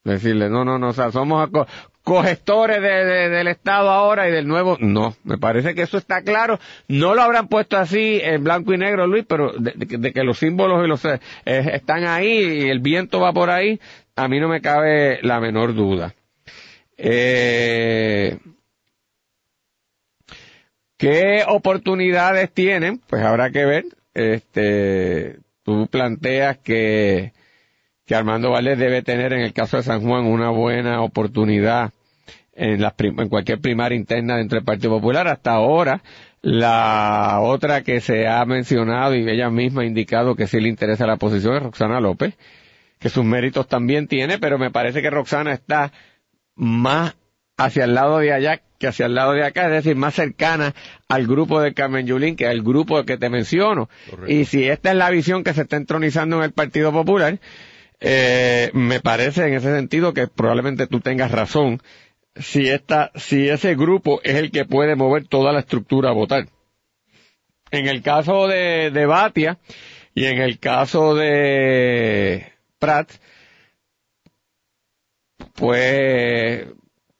Decirle, 0.04 0.48
no, 0.48 0.64
no, 0.64 0.78
no, 0.78 0.88
o 0.88 0.92
sea, 0.94 1.10
somos 1.12 1.50
co- 1.50 1.66
cogestores 2.02 2.80
de- 2.80 3.04
de- 3.04 3.28
del 3.28 3.48
Estado 3.48 3.90
ahora 3.90 4.26
y 4.26 4.32
del 4.32 4.48
nuevo. 4.48 4.78
No, 4.80 5.14
me 5.24 5.36
parece 5.36 5.74
que 5.74 5.82
eso 5.82 5.98
está 5.98 6.22
claro. 6.22 6.58
No 6.86 7.14
lo 7.14 7.20
habrán 7.20 7.48
puesto 7.48 7.76
así 7.76 8.18
en 8.22 8.42
blanco 8.44 8.72
y 8.72 8.78
negro, 8.78 9.06
Luis, 9.06 9.26
pero 9.28 9.52
de, 9.58 9.72
de- 9.76 9.98
de 9.98 10.12
que 10.14 10.22
los 10.24 10.38
símbolos 10.38 10.82
y 10.82 10.88
los, 10.88 11.04
eh, 11.04 11.18
están 11.44 12.04
ahí 12.06 12.62
y 12.64 12.70
el 12.70 12.78
viento 12.80 13.20
va 13.20 13.34
por 13.34 13.50
ahí, 13.50 13.78
a 14.18 14.28
mí 14.28 14.40
no 14.40 14.48
me 14.48 14.60
cabe 14.60 15.20
la 15.22 15.40
menor 15.40 15.74
duda. 15.74 16.14
Eh, 16.96 18.38
¿Qué 20.96 21.44
oportunidades 21.46 22.52
tienen? 22.52 22.98
Pues 23.08 23.22
habrá 23.22 23.50
que 23.50 23.64
ver. 23.64 23.84
Este, 24.14 25.38
tú 25.62 25.86
planteas 25.86 26.58
que, 26.58 27.32
que 28.04 28.14
Armando 28.16 28.50
Valdés 28.50 28.78
debe 28.78 29.02
tener 29.02 29.32
en 29.32 29.40
el 29.40 29.52
caso 29.52 29.76
de 29.76 29.84
San 29.84 30.00
Juan 30.02 30.24
una 30.26 30.50
buena 30.50 31.02
oportunidad 31.02 31.92
en, 32.52 32.80
las 32.82 32.94
prim- 32.94 33.20
en 33.20 33.28
cualquier 33.28 33.60
primaria 33.60 33.96
interna 33.96 34.36
dentro 34.36 34.56
del 34.56 34.64
Partido 34.64 34.90
Popular. 34.90 35.28
Hasta 35.28 35.52
ahora, 35.52 36.02
la 36.42 37.38
otra 37.42 37.82
que 37.82 38.00
se 38.00 38.26
ha 38.26 38.44
mencionado 38.44 39.14
y 39.14 39.28
ella 39.30 39.50
misma 39.50 39.82
ha 39.82 39.86
indicado 39.86 40.34
que 40.34 40.48
sí 40.48 40.60
le 40.60 40.68
interesa 40.68 41.06
la 41.06 41.16
posición 41.16 41.54
es 41.56 41.62
Roxana 41.62 42.00
López, 42.00 42.34
que 42.98 43.08
sus 43.08 43.24
méritos 43.24 43.68
también 43.68 44.08
tiene, 44.08 44.38
pero 44.38 44.58
me 44.58 44.70
parece 44.70 45.02
que 45.02 45.10
Roxana 45.10 45.52
está 45.52 45.92
más 46.54 47.16
hacia 47.56 47.84
el 47.84 47.94
lado 47.94 48.18
de 48.18 48.32
allá 48.32 48.62
que 48.78 48.86
hacia 48.86 49.06
el 49.06 49.14
lado 49.14 49.32
de 49.32 49.44
acá, 49.44 49.66
es 49.66 49.72
decir, 49.72 49.96
más 49.96 50.14
cercana 50.14 50.74
al 51.08 51.26
grupo 51.26 51.60
de 51.60 51.74
Carmen 51.74 52.06
Yulín 52.06 52.36
que 52.36 52.46
al 52.46 52.62
grupo 52.62 53.02
que 53.04 53.18
te 53.18 53.28
menciono. 53.28 53.88
Y 54.26 54.44
si 54.44 54.68
esta 54.68 54.90
es 54.90 54.96
la 54.96 55.10
visión 55.10 55.42
que 55.42 55.52
se 55.52 55.62
está 55.62 55.76
entronizando 55.76 56.36
en 56.36 56.44
el 56.44 56.52
Partido 56.52 56.92
Popular, 56.92 57.40
eh, 58.00 58.70
me 58.74 59.00
parece 59.00 59.46
en 59.46 59.54
ese 59.54 59.74
sentido 59.74 60.14
que 60.14 60.28
probablemente 60.28 60.86
tú 60.86 61.00
tengas 61.00 61.32
razón 61.32 61.82
si 62.36 62.68
esta, 62.68 63.10
si 63.16 63.48
ese 63.48 63.74
grupo 63.74 64.20
es 64.22 64.36
el 64.36 64.52
que 64.52 64.64
puede 64.64 64.94
mover 64.94 65.26
toda 65.26 65.52
la 65.52 65.60
estructura 65.60 66.10
a 66.10 66.14
votar. 66.14 66.46
En 67.72 67.88
el 67.88 68.02
caso 68.02 68.46
de, 68.46 68.92
de 68.92 69.06
Batia 69.06 69.58
y 70.14 70.26
en 70.26 70.40
el 70.40 70.60
caso 70.60 71.16
de 71.16 72.52
Pratt, 72.78 73.10
pues 75.54 76.66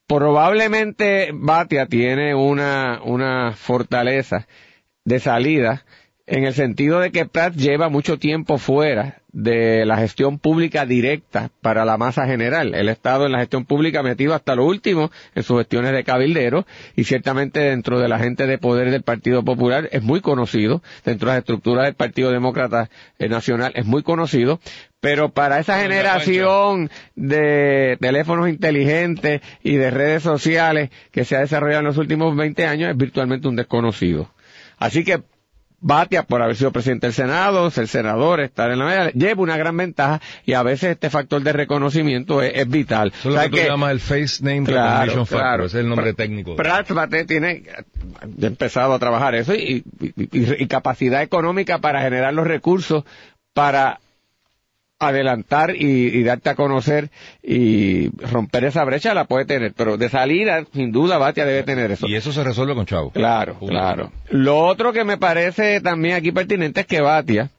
probablemente 0.07 1.31
Batia 1.33 1.87
tiene 1.87 2.35
una, 2.35 3.01
una 3.05 3.53
fortaleza 3.53 4.47
de 5.05 5.21
salida 5.21 5.85
en 6.27 6.45
el 6.45 6.55
sentido 6.55 7.01
de 7.01 7.11
que 7.11 7.27
Pratt 7.27 7.55
lleva 7.55 7.89
mucho 7.89 8.19
tiempo 8.19 8.59
fuera 8.59 9.18
de 9.33 9.85
la 9.85 9.99
gestión 9.99 10.39
pública 10.39 10.87
directa 10.87 11.51
para 11.61 11.85
la 11.85 11.99
masa 11.99 12.27
general. 12.27 12.75
Él 12.75 12.89
ha 12.89 12.93
estado 12.93 13.27
en 13.27 13.33
la 13.33 13.41
gestión 13.41 13.67
pública 13.67 14.03
metido 14.03 14.35
hasta 14.35 14.55
lo 14.55 14.65
último 14.65 15.11
en 15.35 15.43
sus 15.43 15.59
gestiones 15.59 15.93
de 15.93 16.05
cabildero 16.05 16.67
y 16.97 17.05
ciertamente 17.05 17.61
dentro 17.61 18.01
de 18.01 18.09
la 18.09 18.19
gente 18.19 18.47
de 18.47 18.59
poder 18.59 18.91
del 18.91 19.03
Partido 19.03 19.45
Popular 19.45 19.89
es 19.93 20.03
muy 20.03 20.21
conocido, 20.21 20.83
dentro 21.05 21.29
de 21.29 21.35
las 21.35 21.41
estructuras 21.41 21.85
del 21.85 21.95
Partido 21.95 22.31
Demócrata 22.31 22.89
eh, 23.19 23.29
Nacional 23.29 23.73
es 23.75 23.85
muy 23.85 24.03
conocido, 24.03 24.61
pero 25.01 25.29
para 25.29 25.59
esa 25.59 25.81
generación 25.81 26.91
de 27.15 27.99
teléfonos 28.01 28.49
inteligentes 28.49 29.43
y 29.63 29.77
de 29.77 29.91
redes 29.91 30.23
sociales 30.23 30.91
que 31.13 31.25
se 31.25 31.37
ha 31.37 31.41
desarrollado 31.41 31.81
en 31.81 31.87
los 31.87 31.99
últimos 31.99 32.35
20 32.35 32.67
años 32.67 32.91
es 32.91 32.97
virtualmente 32.97 33.47
un 33.47 33.57
desconocido. 33.57 34.31
Así 34.79 35.05
que 35.05 35.23
Batia, 35.81 36.25
por 36.25 36.43
haber 36.43 36.57
sido 36.57 36.73
presidente 36.73 37.07
del 37.07 37.15
Senado, 37.15 37.71
ser 37.71 37.87
senador, 37.87 38.41
estar 38.41 38.71
en 38.73 38.81
la 38.81 38.85
media, 38.85 39.11
lleva 39.13 39.43
una 39.43 39.57
gran 39.57 39.77
ventaja 39.77 40.21
y 40.45 40.55
a 40.55 40.63
veces 40.65 40.91
este 40.91 41.09
factor 41.09 41.41
de 41.43 41.53
reconocimiento 41.53 42.43
es, 42.43 42.53
es 42.57 42.69
vital. 42.69 43.09
Eso 43.09 43.19
es 43.21 43.25
lo 43.27 43.33
¿Sabes 43.35 43.51
que 43.53 43.61
tú 43.63 43.69
llamas 43.69 43.93
el 43.93 44.01
Face 44.01 44.43
Name 44.43 44.65
Claro, 44.65 44.91
Recognition 44.91 45.27
Factor, 45.27 45.39
claro. 45.41 45.65
ese 45.67 45.79
es 45.79 45.83
el 45.85 45.89
nombre 45.89 46.13
Pra- 46.13 46.17
técnico. 46.17 46.57
Prats 46.57 46.93
Bate 46.93 47.25
tiene 47.27 47.63
empezado 48.43 48.93
a 48.93 48.99
trabajar 48.99 49.35
eso 49.37 49.55
y, 49.55 49.85
y- 50.01 50.13
y- 50.17 50.63
y 50.63 50.67
capacidad 50.67 51.23
económica 51.23 51.79
para 51.79 52.03
generar 52.03 52.35
los 52.35 52.47
recursos 52.47 53.05
para 53.55 54.01
adelantar 54.99 55.77
y, 55.77 56.09
y 56.09 56.23
darte 56.25 56.51
a 56.51 56.55
conocer 56.55 57.11
y 57.43 58.09
romper 58.19 58.65
esa 58.65 58.85
brecha 58.85 59.15
la 59.15 59.27
puede 59.27 59.45
tener, 59.45 59.73
pero 59.77 59.97
de 59.97 60.09
salida, 60.09 60.65
sin 60.75 60.91
duda, 60.93 61.19
Batia 61.19 61.45
debe 61.45 61.63
tener 61.63 61.91
eso. 61.93 62.07
Y 62.09 62.17
eso 62.17 62.33
se 62.33 62.43
resuelve 62.43 62.75
con 62.75 62.87
Chavo. 62.87 63.11
Claro, 63.11 63.57
claro. 63.61 64.11
Lo 64.31 64.59
otro 64.59 64.93
que 64.93 65.05
me 65.05 65.17
parece 65.19 65.81
también 65.81 66.17
aquí 66.17 66.33
pertinente 66.33 66.81
es 66.81 66.87
que 66.87 67.01
Batia, 67.01 67.51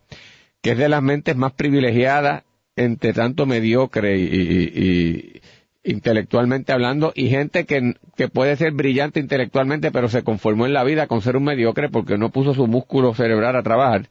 que 0.61 0.71
es 0.71 0.77
de 0.77 0.89
las 0.89 1.01
mentes 1.01 1.35
más 1.37 1.53
privilegiadas 1.53 2.43
entre 2.75 3.13
tanto 3.13 3.45
mediocre 3.45 4.17
y, 4.17 4.23
y- 4.23 4.83
y- 4.83 5.41
intelectualmente 5.83 6.73
hablando 6.73 7.13
y 7.15 7.29
gente 7.29 7.65
que, 7.65 7.93
que 8.17 8.27
puede 8.27 8.57
ser 8.57 8.73
brillante 8.73 9.19
intelectualmente 9.21 9.91
pero 9.91 10.09
se 10.09 10.23
conformó 10.23 10.65
en 10.65 10.73
la 10.73 10.83
vida 10.83 11.07
con 11.07 11.21
ser 11.21 11.37
un 11.37 11.45
mediocre 11.45 11.89
porque 11.89 12.17
no 12.17 12.29
puso 12.31 12.53
su 12.53 12.67
músculo 12.67 13.13
cerebral 13.15 13.55
a 13.55 13.63
trabajar. 13.63 14.07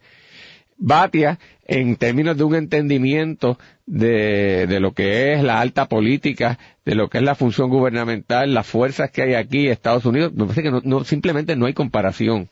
Batia, 0.79 1.39
en 1.67 1.97
términos 1.97 2.37
de 2.37 2.45
un 2.45 2.55
entendimiento 2.55 3.59
de, 3.85 4.65
de 4.65 4.79
lo 4.79 4.93
que 4.93 5.33
es 5.33 5.43
la 5.43 5.59
alta 5.59 5.87
política, 5.87 6.57
de 6.85 6.95
lo 6.95 7.09
que 7.09 7.17
es 7.17 7.23
la 7.23 7.35
función 7.35 7.69
gubernamental, 7.69 8.53
las 8.53 8.65
fuerzas 8.65 9.11
que 9.11 9.21
hay 9.21 9.33
aquí, 9.35 9.67
Estados 9.67 10.05
Unidos, 10.05 10.33
me 10.33 10.45
parece 10.45 10.63
que 10.63 10.71
no, 10.83 11.03
simplemente 11.03 11.55
no 11.57 11.65
hay 11.65 11.73
comparación. 11.73 12.49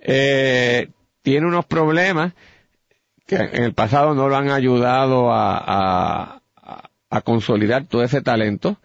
Eh, 0.00 0.88
tiene 1.20 1.46
unos 1.46 1.66
problemas 1.66 2.32
que 3.26 3.36
en 3.36 3.62
el 3.62 3.74
pasado 3.74 4.14
no 4.14 4.28
lo 4.28 4.36
han 4.36 4.50
ayudado 4.50 5.32
a, 5.32 6.40
a, 7.10 7.20
consolidar 7.20 7.84
todo 7.84 8.02
ese 8.02 8.22
talento 8.22 8.78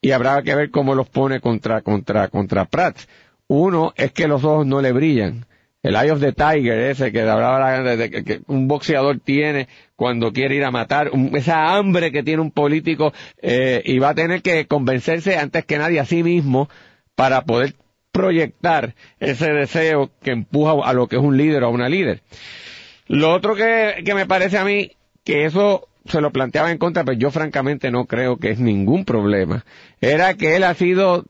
y 0.00 0.10
habrá 0.10 0.42
que 0.42 0.54
ver 0.56 0.70
cómo 0.70 0.96
los 0.96 1.08
pone 1.08 1.40
contra, 1.40 1.80
contra, 1.82 2.26
contra 2.28 2.64
Pratt. 2.64 2.98
Uno 3.46 3.92
es 3.96 4.10
que 4.12 4.26
los 4.26 4.42
ojos 4.42 4.66
no 4.66 4.82
le 4.82 4.90
brillan. 4.90 5.46
El 5.82 5.96
Eye 5.96 6.12
of 6.12 6.20
the 6.20 6.32
Tiger, 6.32 6.78
ese 6.78 7.10
que 7.10 7.22
hablaba 7.22 7.82
de, 7.96 8.10
que- 8.10 8.24
que 8.24 8.40
un 8.46 8.68
boxeador 8.68 9.18
tiene 9.18 9.66
cuando 9.96 10.32
quiere 10.32 10.54
ir 10.54 10.64
a 10.64 10.70
matar, 10.70 11.10
esa 11.34 11.74
hambre 11.76 12.12
que 12.12 12.22
tiene 12.22 12.40
un 12.42 12.52
político 12.52 13.12
eh, 13.40 13.82
y 13.84 13.98
va 13.98 14.10
a 14.10 14.14
tener 14.14 14.42
que 14.42 14.66
convencerse 14.66 15.36
antes 15.36 15.64
que 15.64 15.78
nadie 15.78 15.98
a 16.00 16.04
sí 16.04 16.22
mismo 16.22 16.68
para 17.16 17.42
poder 17.44 17.74
proyectar 18.12 18.94
ese 19.18 19.52
deseo 19.52 20.10
que 20.22 20.30
empuja 20.32 20.72
a 20.84 20.92
lo 20.92 21.08
que 21.08 21.16
es 21.16 21.22
un 21.22 21.36
líder 21.36 21.64
o 21.64 21.66
a 21.66 21.70
una 21.70 21.88
líder. 21.88 22.22
Lo 23.08 23.32
otro 23.32 23.54
que, 23.56 24.02
que 24.04 24.14
me 24.14 24.26
parece 24.26 24.58
a 24.58 24.64
mí 24.64 24.92
que 25.24 25.44
eso 25.46 25.88
se 26.04 26.20
lo 26.20 26.30
planteaba 26.30 26.70
en 26.70 26.78
contra, 26.78 27.04
pero 27.04 27.18
yo 27.18 27.30
francamente 27.30 27.90
no 27.90 28.06
creo 28.06 28.36
que 28.36 28.50
es 28.50 28.58
ningún 28.60 29.04
problema, 29.04 29.64
era 30.00 30.34
que 30.34 30.56
él 30.56 30.64
ha 30.64 30.74
sido, 30.74 31.24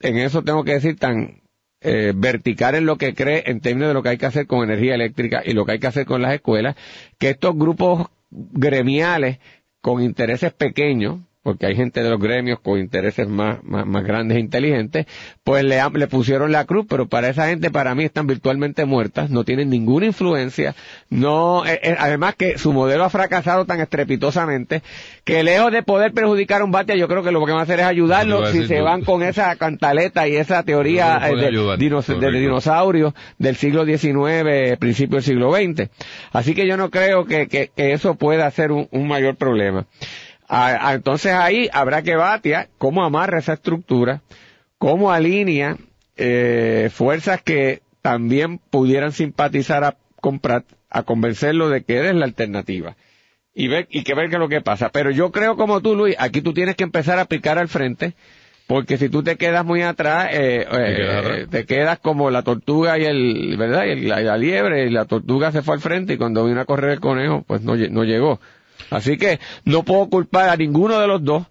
en 0.00 0.18
eso 0.18 0.42
tengo 0.42 0.64
que 0.64 0.72
decir, 0.74 0.96
tan 0.98 1.40
eh, 1.80 2.12
vertical 2.16 2.74
en 2.74 2.86
lo 2.86 2.96
que 2.96 3.14
cree 3.14 3.44
en 3.46 3.60
términos 3.60 3.88
de 3.88 3.94
lo 3.94 4.02
que 4.02 4.08
hay 4.10 4.18
que 4.18 4.26
hacer 4.26 4.46
con 4.46 4.64
energía 4.64 4.94
eléctrica 4.94 5.42
y 5.44 5.52
lo 5.52 5.64
que 5.64 5.72
hay 5.72 5.78
que 5.78 5.86
hacer 5.86 6.06
con 6.06 6.22
las 6.22 6.34
escuelas, 6.34 6.74
que 7.18 7.30
estos 7.30 7.56
grupos 7.56 8.08
gremiales 8.30 9.38
con 9.80 10.02
intereses 10.02 10.52
pequeños, 10.52 11.20
porque 11.46 11.66
hay 11.66 11.76
gente 11.76 12.02
de 12.02 12.10
los 12.10 12.18
gremios 12.20 12.58
con 12.58 12.76
intereses 12.80 13.28
más, 13.28 13.62
más, 13.62 13.86
más 13.86 14.02
grandes 14.02 14.36
e 14.36 14.40
inteligentes, 14.40 15.06
pues 15.44 15.62
le, 15.62 15.80
le 15.94 16.06
pusieron 16.08 16.50
la 16.50 16.64
cruz, 16.64 16.86
pero 16.88 17.06
para 17.06 17.28
esa 17.28 17.46
gente, 17.46 17.70
para 17.70 17.94
mí, 17.94 18.02
están 18.02 18.26
virtualmente 18.26 18.84
muertas, 18.84 19.30
no 19.30 19.44
tienen 19.44 19.70
ninguna 19.70 20.06
influencia, 20.06 20.74
no, 21.08 21.64
eh, 21.64 21.78
eh, 21.84 21.94
además 22.00 22.34
que 22.34 22.58
su 22.58 22.72
modelo 22.72 23.04
ha 23.04 23.10
fracasado 23.10 23.64
tan 23.64 23.78
estrepitosamente, 23.78 24.82
que 25.22 25.44
lejos 25.44 25.70
de 25.70 25.84
poder 25.84 26.12
perjudicar 26.12 26.62
a 26.62 26.64
un 26.64 26.72
Batia, 26.72 26.96
yo 26.96 27.06
creo 27.06 27.22
que 27.22 27.30
lo 27.30 27.44
que 27.46 27.52
van 27.52 27.60
a 27.60 27.62
hacer 27.62 27.78
es 27.78 27.86
ayudarlo 27.86 28.44
si 28.46 28.66
se 28.66 28.78
tú- 28.78 28.84
van 28.84 29.04
con 29.04 29.22
esa 29.22 29.54
cantaleta 29.54 30.26
y 30.26 30.34
esa 30.34 30.64
teoría 30.64 31.20
No 31.20 31.26
eh, 31.26 31.36
de, 31.42 31.46
ayudar, 31.46 31.78
dinos- 31.78 32.06
correcto. 32.06 33.14
del 33.38 33.54
siglo 33.56 33.84
XIX, 33.86 34.76
principio 34.80 35.16
del 35.18 35.22
siglo 35.24 35.54
XX. 35.54 35.90
Así 36.32 36.54
que 36.56 36.66
yo 36.66 36.76
no 36.76 36.90
creo 36.90 37.24
que, 37.24 37.46
que- 37.46 37.70
que 37.76 37.92
eso 37.92 38.16
pueda 38.16 38.50
ser 38.50 38.72
un, 38.72 38.88
un 38.90 39.06
mayor 39.06 39.36
problema. 39.36 39.86
Ah, 40.48 40.92
entonces 40.94 41.32
ahí 41.32 41.68
habrá 41.72 42.02
que 42.02 42.14
batia 42.16 42.68
cómo 42.78 43.04
amarra 43.04 43.38
esa 43.38 43.54
estructura, 43.54 44.22
cómo 44.78 45.10
alinea 45.12 45.76
eh, 46.16 46.88
fuerzas 46.92 47.42
que 47.42 47.82
también 48.02 48.58
pudieran 48.70 49.12
simpatizar 49.12 49.82
a, 49.84 49.96
con 50.20 50.38
Prat, 50.38 50.64
a 50.90 51.02
convencerlo 51.02 51.68
de 51.68 51.82
que 51.82 51.96
eres 51.96 52.14
la 52.14 52.24
alternativa 52.26 52.96
y 53.54 53.68
ver 53.68 53.88
y 53.90 54.04
que 54.04 54.14
ver 54.14 54.28
qué 54.28 54.36
es 54.36 54.40
lo 54.40 54.48
que 54.48 54.60
pasa. 54.60 54.90
Pero 54.90 55.10
yo 55.10 55.32
creo 55.32 55.56
como 55.56 55.80
tú, 55.80 55.96
Luis, 55.96 56.14
aquí 56.18 56.42
tú 56.42 56.52
tienes 56.54 56.76
que 56.76 56.84
empezar 56.84 57.18
a 57.18 57.24
picar 57.24 57.58
al 57.58 57.68
frente, 57.68 58.14
porque 58.68 58.98
si 58.98 59.08
tú 59.08 59.22
te 59.24 59.36
quedas 59.36 59.64
muy 59.64 59.82
atrás, 59.82 60.28
eh, 60.32 60.64
eh, 60.70 61.46
te 61.50 61.64
quedas 61.66 61.98
como 61.98 62.30
la 62.30 62.42
tortuga 62.42 62.98
y 62.98 63.04
el, 63.04 63.56
¿verdad? 63.58 63.86
Y 63.86 63.90
el- 63.90 64.08
la, 64.08 64.20
la 64.20 64.36
liebre, 64.38 64.86
y 64.86 64.90
la 64.90 65.06
tortuga 65.06 65.50
se 65.52 65.62
fue 65.62 65.74
al 65.74 65.80
frente 65.80 66.12
y 66.14 66.18
cuando 66.18 66.44
vino 66.44 66.60
a 66.60 66.64
correr 66.66 66.92
el 66.92 67.00
conejo, 67.00 67.42
pues 67.46 67.62
no, 67.62 67.74
no 67.76 68.04
llegó. 68.04 68.40
Así 68.90 69.16
que 69.16 69.40
no 69.64 69.82
puedo 69.84 70.08
culpar 70.08 70.48
a 70.48 70.56
ninguno 70.56 71.00
de 71.00 71.06
los 71.06 71.24
dos 71.24 71.46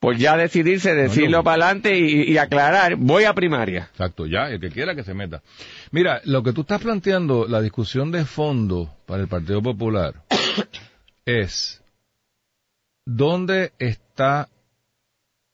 por 0.00 0.16
ya 0.16 0.36
decidirse, 0.36 0.94
decirlo 0.94 1.38
no. 1.38 1.44
para 1.44 1.64
adelante 1.64 1.98
y, 1.98 2.30
y 2.32 2.38
aclarar, 2.38 2.96
voy 2.96 3.24
a 3.24 3.34
primaria. 3.34 3.88
Exacto, 3.90 4.26
ya, 4.26 4.48
el 4.48 4.60
que 4.60 4.70
quiera 4.70 4.94
que 4.94 5.02
se 5.02 5.12
meta. 5.14 5.42
Mira, 5.90 6.20
lo 6.24 6.42
que 6.42 6.52
tú 6.52 6.60
estás 6.60 6.80
planteando, 6.80 7.46
la 7.48 7.60
discusión 7.60 8.12
de 8.12 8.24
fondo 8.24 8.94
para 9.06 9.22
el 9.22 9.28
Partido 9.28 9.60
Popular, 9.60 10.22
es 11.24 11.82
dónde 13.04 13.72
está 13.78 14.48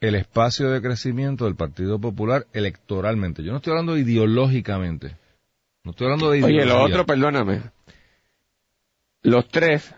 el 0.00 0.14
espacio 0.14 0.70
de 0.70 0.82
crecimiento 0.82 1.46
del 1.46 1.56
Partido 1.56 1.98
Popular 1.98 2.46
electoralmente. 2.52 3.42
Yo 3.42 3.52
no 3.52 3.58
estoy 3.58 3.70
hablando 3.70 3.96
ideológicamente. 3.96 5.16
No 5.84 5.92
estoy 5.92 6.06
hablando 6.06 6.30
de 6.30 6.44
Oye, 6.44 6.54
ideología. 6.56 6.74
lo 6.74 6.84
otro, 6.84 7.06
perdóname. 7.06 7.62
Los 9.22 9.48
tres 9.48 9.94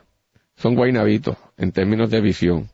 son 0.57 0.75
guaynabitos 0.75 1.37
en 1.57 1.73
términos 1.73 2.11
de 2.11 2.21
visión. 2.21 2.69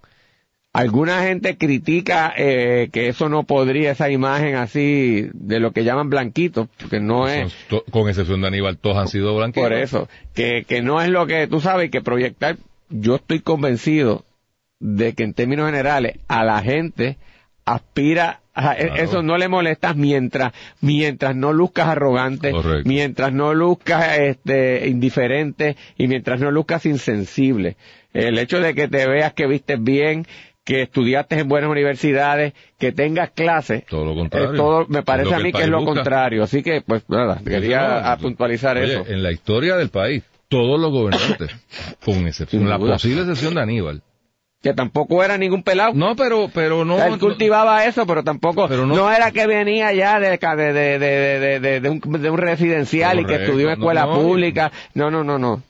Alguna 0.73 1.23
gente 1.25 1.59
critica 1.59 2.33
eh, 2.35 2.89
que 2.93 3.09
eso 3.09 3.29
no 3.29 3.43
podría, 3.43 3.91
esa 3.91 4.09
imagen 4.09 4.55
así 4.55 5.29
de 5.35 5.61
lo 5.61 5.73
que 5.73 5.85
llaman 5.85 6.09
blanquitos, 6.09 6.69
porque 6.79 6.99
no 6.99 7.29
es 7.29 7.55
con 7.91 8.09
excepción 8.09 8.41
de 8.41 8.47
Aníbal, 8.47 8.79
todos 8.79 8.97
han 8.97 9.09
sido 9.09 9.37
blanquitos. 9.37 9.69
por 9.69 9.75
eso, 9.75 10.09
que, 10.33 10.65
que 10.67 10.81
no 10.81 11.03
es 11.03 11.11
lo 11.11 11.27
que 11.27 11.47
tú 11.47 11.61
sabes 11.61 11.91
que 11.91 12.01
proyectar. 12.01 12.57
Yo 12.89 13.17
estoy 13.17 13.41
convencido 13.41 14.25
de 14.81 15.13
que 15.13 15.25
en 15.25 15.35
términos 15.35 15.67
generales 15.67 16.19
a 16.27 16.43
la 16.43 16.63
gente 16.63 17.19
aspira 17.65 18.41
a, 18.55 18.75
e- 18.75 18.87
Claro. 18.89 19.03
eso 19.03 19.23
no 19.23 19.39
le 19.39 19.49
molesta 19.49 19.95
mientras 19.95 20.53
mientras 20.81 21.35
no 21.37 21.53
luzcas 21.53 21.89
arrogante 21.89 22.51
Correcto. 22.51 22.89
mientras 22.89 23.33
no 23.33 23.55
luzcas 23.55 24.19
este 24.19 24.89
indiferente 24.89 25.77
y 25.97 26.07
mientras 26.09 26.41
no 26.41 26.51
luzcas 26.51 26.85
insensible 26.87 27.77
el 28.13 28.39
hecho 28.39 28.61
de 28.61 28.75
que 28.75 28.89
te 28.89 29.07
veas 29.07 29.33
que 29.33 29.47
vistes 29.47 29.83
bien 29.83 30.27
que 30.65 30.83
estudiaste 30.83 31.39
en 31.41 31.49
buenas 31.49 31.71
universidades 31.71 32.53
que 32.79 32.93
tengas 32.93 33.31
clases 33.31 33.85
Todo 33.87 34.05
lo 34.05 34.15
contrario. 34.15 34.53
eh, 34.53 34.57
todo 34.57 34.87
me 34.89 35.03
parece 35.03 35.35
a 35.35 35.39
mí 35.39 35.51
que 35.53 35.63
es 35.63 35.69
lo 35.69 35.79
busca. 35.79 35.95
contrario 35.95 36.43
así 36.43 36.63
que 36.63 36.83
pues 36.83 37.09
nada 37.09 37.41
quería 37.45 38.13
a 38.13 38.17
puntualizar 38.19 38.77
oye, 38.77 38.93
eso 39.01 39.05
En 39.09 39.23
la 39.23 39.33
historia 39.33 39.77
del 39.77 39.89
país, 39.89 40.23
todos 40.49 40.79
los 40.79 40.91
gobernantes, 40.93 41.51
con 42.05 42.27
excepción, 42.29 42.69
la 42.69 42.79
posible 42.79 43.23
excepción 43.23 43.55
de 43.55 43.63
Aníbal. 43.63 44.03
Que 44.63 44.73
tampoco 44.75 45.25
era 45.25 45.37
ningún 45.39 45.63
pelado 45.65 45.93
No, 45.95 46.15
pero, 46.15 46.49
pero 46.55 46.85
no. 46.85 47.03
él 47.05 47.19
cultivaba 47.19 47.85
eso, 47.85 48.07
pero 48.07 48.23
tampoco, 48.23 48.69
Pero 48.69 48.87
no- 48.87 48.95
no, 48.95 49.11
era 49.13 49.31
que 49.33 49.47
venía 49.47 49.93
ya 49.93 50.21
de, 50.21 50.39
de, 50.39 50.73
de, 50.73 50.99
de, 50.99 51.61
de, 51.61 51.81
de- 51.81 51.89
un, 51.91 52.01
de 52.01 52.31
un 52.31 52.39
residencial 52.39 53.19
y 53.21 53.25
que 53.25 53.35
estudió 53.37 53.67
en 53.69 53.73
escuela 53.75 54.07
no. 54.07 54.15
pública. 54.21 54.71
No, 54.95 55.11
no, 55.11 55.25
no, 55.25 55.39
no. 55.39 55.63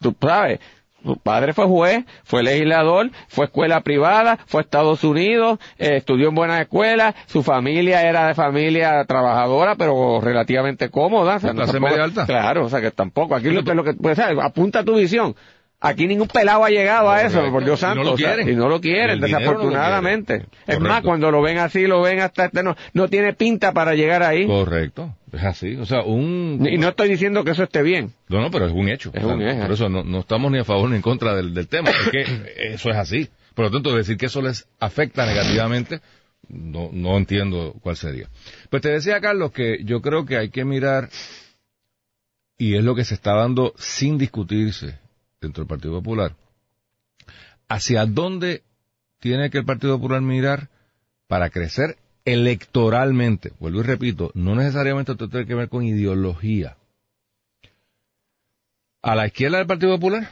Tú 0.00 0.14
sabes, 0.20 0.60
su 1.02 1.16
padre 1.16 1.54
fue 1.54 1.64
juez, 1.66 2.04
fue 2.24 2.42
legislador, 2.42 3.10
fue 3.28 3.46
escuela 3.46 3.80
privada, 3.80 4.38
fue 4.46 4.60
a 4.60 4.64
Estados 4.64 5.02
Unidos, 5.04 5.58
eh, 5.78 5.96
estudió 5.96 6.28
en 6.28 6.34
buenas 6.34 6.60
escuelas, 6.60 7.14
su 7.26 7.42
familia 7.42 8.02
era 8.06 8.26
de 8.26 8.34
familia 8.34 9.02
trabajadora, 9.06 9.76
pero 9.76 10.20
relativamente 10.20 10.90
cómoda. 10.90 11.36
O 11.36 11.40
sea, 11.40 11.50
¿De 11.50 11.56
clase 11.56 11.72
tampoco- 11.72 11.90
media 11.92 12.04
alta? 12.04 12.26
Claro, 12.26 12.64
o 12.66 12.68
sea 12.68 12.82
que 12.82 12.90
tampoco. 12.90 13.34
Aquí 13.34 13.48
lo 13.50 13.64
que, 13.64 13.74
lo 13.74 13.82
que 13.84 13.94
pues, 13.94 14.16
¿sabes? 14.18 14.36
apunta 14.42 14.84
tu 14.84 14.96
visión. 14.96 15.34
Aquí 15.78 16.06
ningún 16.06 16.28
pelado 16.28 16.64
ha 16.64 16.70
llegado 16.70 17.10
a 17.10 17.20
eso, 17.22 17.50
por 17.50 17.62
Dios 17.62 17.78
Y 17.80 17.84
no 17.84 17.88
santo. 17.88 18.12
o 18.12 18.16
sea, 18.16 18.40
y 18.40 18.56
no 18.56 18.68
lo 18.68 18.80
quieren, 18.80 19.20
no 19.20 19.26
lo 19.26 19.32
desafortunadamente. 19.36 20.38
quieren. 20.38 20.50
Es 20.66 20.80
más, 20.80 21.02
cuando 21.02 21.30
lo 21.30 21.42
ven 21.42 21.58
así, 21.58 21.86
lo 21.86 22.00
ven 22.00 22.20
hasta 22.20 22.46
este, 22.46 22.62
no, 22.62 22.74
no 22.94 23.08
tiene 23.08 23.34
pinta 23.34 23.72
para 23.72 23.94
llegar 23.94 24.22
ahí. 24.22 24.46
Correcto, 24.46 25.14
es 25.32 25.44
así. 25.44 25.76
O 25.76 25.84
sea, 25.84 26.02
un. 26.02 26.66
Y 26.68 26.78
no 26.78 26.88
estoy 26.88 27.10
diciendo 27.10 27.44
que 27.44 27.50
eso 27.50 27.62
esté 27.62 27.82
bien. 27.82 28.12
No, 28.28 28.40
no, 28.40 28.50
pero 28.50 28.66
es 28.66 28.72
un 28.72 28.88
hecho. 28.88 29.10
Es 29.12 29.22
O 29.22 29.26
sea, 29.26 29.36
un 29.36 29.42
hecho. 29.42 29.60
Por 29.60 29.72
eso 29.72 29.88
no, 29.90 30.02
no 30.02 30.20
estamos 30.20 30.50
ni 30.50 30.58
a 30.58 30.64
favor 30.64 30.88
ni 30.88 30.96
en 30.96 31.02
contra 31.02 31.34
del, 31.36 31.52
del 31.52 31.68
tema. 31.68 31.90
Es 31.90 32.08
que 32.10 32.22
eso 32.74 32.90
es 32.90 32.96
así. 32.96 33.28
Por 33.54 33.66
lo 33.66 33.70
tanto, 33.70 33.94
decir 33.94 34.16
que 34.16 34.26
eso 34.26 34.40
les 34.40 34.66
afecta 34.80 35.26
negativamente, 35.26 36.00
no, 36.48 36.88
no 36.92 37.16
entiendo 37.18 37.74
cuál 37.82 37.96
sería. 37.96 38.28
Pues 38.70 38.80
te 38.82 38.88
decía, 38.90 39.20
Carlos, 39.20 39.52
que 39.52 39.78
yo 39.84 40.00
creo 40.00 40.24
que 40.24 40.36
hay 40.38 40.48
que 40.50 40.64
mirar, 40.64 41.10
y 42.58 42.76
es 42.76 42.84
lo 42.84 42.94
que 42.94 43.04
se 43.04 43.14
está 43.14 43.34
dando 43.34 43.74
sin 43.76 44.16
discutirse 44.18 44.98
dentro 45.40 45.62
del 45.62 45.68
Partido 45.68 45.94
Popular, 45.94 46.34
hacia 47.68 48.06
dónde 48.06 48.62
tiene 49.20 49.50
que 49.50 49.58
el 49.58 49.64
Partido 49.64 49.96
Popular 49.96 50.22
mirar 50.22 50.68
para 51.26 51.50
crecer 51.50 51.96
electoralmente. 52.24 53.52
Vuelvo 53.58 53.80
y 53.80 53.84
repito, 53.84 54.30
no 54.34 54.54
necesariamente 54.54 55.12
esto 55.12 55.28
tiene 55.28 55.46
que 55.46 55.54
ver 55.54 55.68
con 55.68 55.84
ideología. 55.84 56.76
A 59.02 59.14
la 59.14 59.26
izquierda 59.26 59.58
del 59.58 59.66
Partido 59.66 59.94
Popular, 59.94 60.30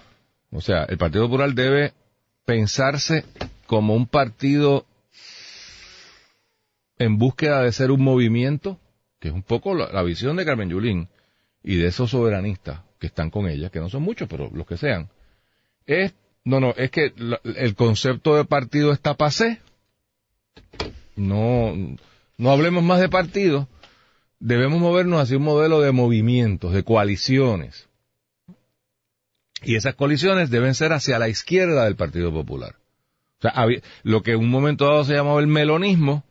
o 0.50 0.60
sea, 0.60 0.84
el 0.84 0.98
Partido 0.98 1.26
Popular 1.26 1.52
debe 1.54 1.92
pensarse 2.44 3.24
como 3.66 3.94
un 3.94 4.06
partido 4.06 4.86
en 6.98 7.18
búsqueda 7.18 7.62
de 7.62 7.72
ser 7.72 7.90
un 7.90 8.02
movimiento, 8.02 8.78
que 9.20 9.28
es 9.28 9.34
un 9.34 9.42
poco 9.42 9.74
la, 9.74 9.92
la 9.92 10.02
visión 10.02 10.36
de 10.36 10.44
Carmen 10.44 10.70
Yulín 10.70 11.08
y 11.62 11.76
de 11.76 11.86
esos 11.86 12.10
soberanistas 12.10 12.83
que 13.04 13.08
están 13.08 13.28
con 13.28 13.46
ella, 13.46 13.68
que 13.68 13.80
no 13.80 13.90
son 13.90 14.02
muchos, 14.02 14.26
pero 14.30 14.50
los 14.50 14.66
que 14.66 14.78
sean. 14.78 15.10
Es, 15.84 16.14
no, 16.42 16.58
no, 16.58 16.70
es 16.70 16.90
que 16.90 17.12
el 17.44 17.74
concepto 17.74 18.34
de 18.34 18.46
partido 18.46 18.92
está 18.92 19.12
pasé. 19.12 19.60
No, 21.14 21.74
no 22.38 22.50
hablemos 22.50 22.82
más 22.82 23.00
de 23.00 23.10
partido. 23.10 23.68
Debemos 24.40 24.80
movernos 24.80 25.20
hacia 25.20 25.36
un 25.36 25.42
modelo 25.42 25.82
de 25.82 25.92
movimientos, 25.92 26.72
de 26.72 26.82
coaliciones. 26.82 27.90
Y 29.62 29.76
esas 29.76 29.94
coaliciones 29.96 30.48
deben 30.48 30.74
ser 30.74 30.94
hacia 30.94 31.18
la 31.18 31.28
izquierda 31.28 31.84
del 31.84 31.96
Partido 31.96 32.32
Popular. 32.32 32.76
O 33.38 33.42
sea, 33.42 33.66
lo 34.02 34.22
que 34.22 34.32
en 34.32 34.38
un 34.38 34.48
momento 34.48 34.86
dado 34.86 35.04
se 35.04 35.14
llamaba 35.14 35.40
el 35.40 35.46
melonismo, 35.46 36.24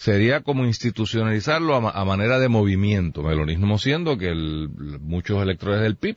sería 0.00 0.40
como 0.40 0.64
institucionalizarlo 0.64 1.74
a, 1.74 1.80
ma- 1.82 1.90
a 1.90 2.04
manera 2.06 2.38
de 2.38 2.48
movimiento. 2.48 3.22
Melonismo 3.22 3.76
siendo 3.78 4.16
que 4.16 4.28
el- 4.28 4.70
muchos 5.00 5.42
electores 5.42 5.82
del 5.82 5.96
PIB, 5.96 6.16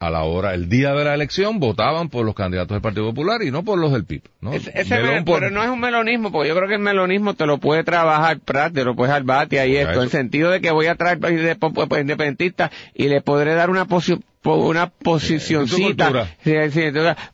a 0.00 0.08
la 0.10 0.22
hora, 0.24 0.54
el 0.54 0.70
día 0.70 0.94
de 0.94 1.04
la 1.04 1.14
elección, 1.14 1.60
votaban 1.60 2.08
por 2.08 2.24
los 2.24 2.34
candidatos 2.34 2.74
del 2.74 2.80
Partido 2.80 3.04
Popular 3.10 3.42
y 3.42 3.50
no 3.50 3.62
por 3.64 3.78
los 3.78 3.92
del 3.92 4.04
PIB. 4.06 4.22
¿no? 4.40 4.52
Ese, 4.54 4.72
ese 4.74 4.94
Melón 4.96 5.14
me- 5.16 5.22
por- 5.24 5.40
Pero 5.40 5.50
no 5.52 5.62
es 5.62 5.68
un 5.68 5.78
melonismo, 5.78 6.32
porque 6.32 6.48
yo 6.48 6.56
creo 6.56 6.68
que 6.68 6.74
el 6.76 6.80
melonismo 6.80 7.34
te 7.34 7.44
lo 7.46 7.58
puede 7.58 7.84
trabajar 7.84 8.40
Prat, 8.40 8.72
te 8.72 8.82
lo 8.84 8.96
puedes 8.96 9.14
al 9.14 9.24
bate 9.24 9.56
y 9.68 9.76
esto, 9.76 9.92
en 9.98 10.04
el 10.04 10.10
sentido 10.10 10.50
de 10.50 10.60
que 10.62 10.70
voy 10.72 10.86
a 10.86 10.94
traer 10.94 11.18
po- 11.58 11.98
independentistas 11.98 12.70
y 12.94 13.08
le 13.08 13.20
podré 13.20 13.54
dar 13.54 13.68
una 13.68 13.84
posición 13.84 14.24
una 14.44 14.90
posicioncita, 14.90 16.28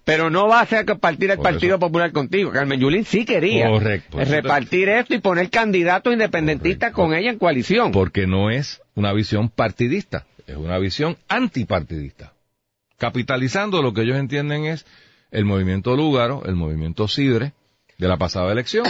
pero 0.04 0.30
no 0.30 0.48
va 0.48 0.60
a 0.60 0.66
ser 0.66 0.84
que 0.84 0.94
partir 0.96 1.30
el 1.30 1.38
Partido. 1.38 1.78
Popular 1.78 2.12
contigo. 2.12 2.50
Carmen 2.50 2.80
Yulín 2.80 3.04
sí 3.04 3.24
quería 3.24 3.68
Correcto. 3.68 4.18
Repartir 4.18 4.88
esto 4.88 5.14
y 5.14 5.18
poner 5.18 5.48
candidatos 5.50 6.12
independentistas 6.12 6.92
Correcto. 6.92 7.02
con 7.10 7.14
ella 7.14 7.30
en 7.30 7.38
coalición. 7.38 7.92
porque 7.92 8.26
no 8.26 8.50
es 8.50 8.82
una 8.94 9.12
visión 9.12 9.48
partidista, 9.48 10.26
es 10.46 10.56
una 10.56 10.78
visión 10.78 11.16
antipartidista. 11.28 12.32
Capitalizando 12.98 13.80
lo 13.82 13.94
que 13.94 14.02
ellos 14.02 14.18
entienden 14.18 14.64
es 14.66 14.84
el 15.30 15.44
movimiento 15.44 15.96
Lúgaro, 15.96 16.42
el 16.46 16.56
movimiento 16.56 17.06
Sidre 17.08 17.52
de 17.98 18.08
la 18.08 18.16
pasada 18.16 18.50
elección. 18.52 18.84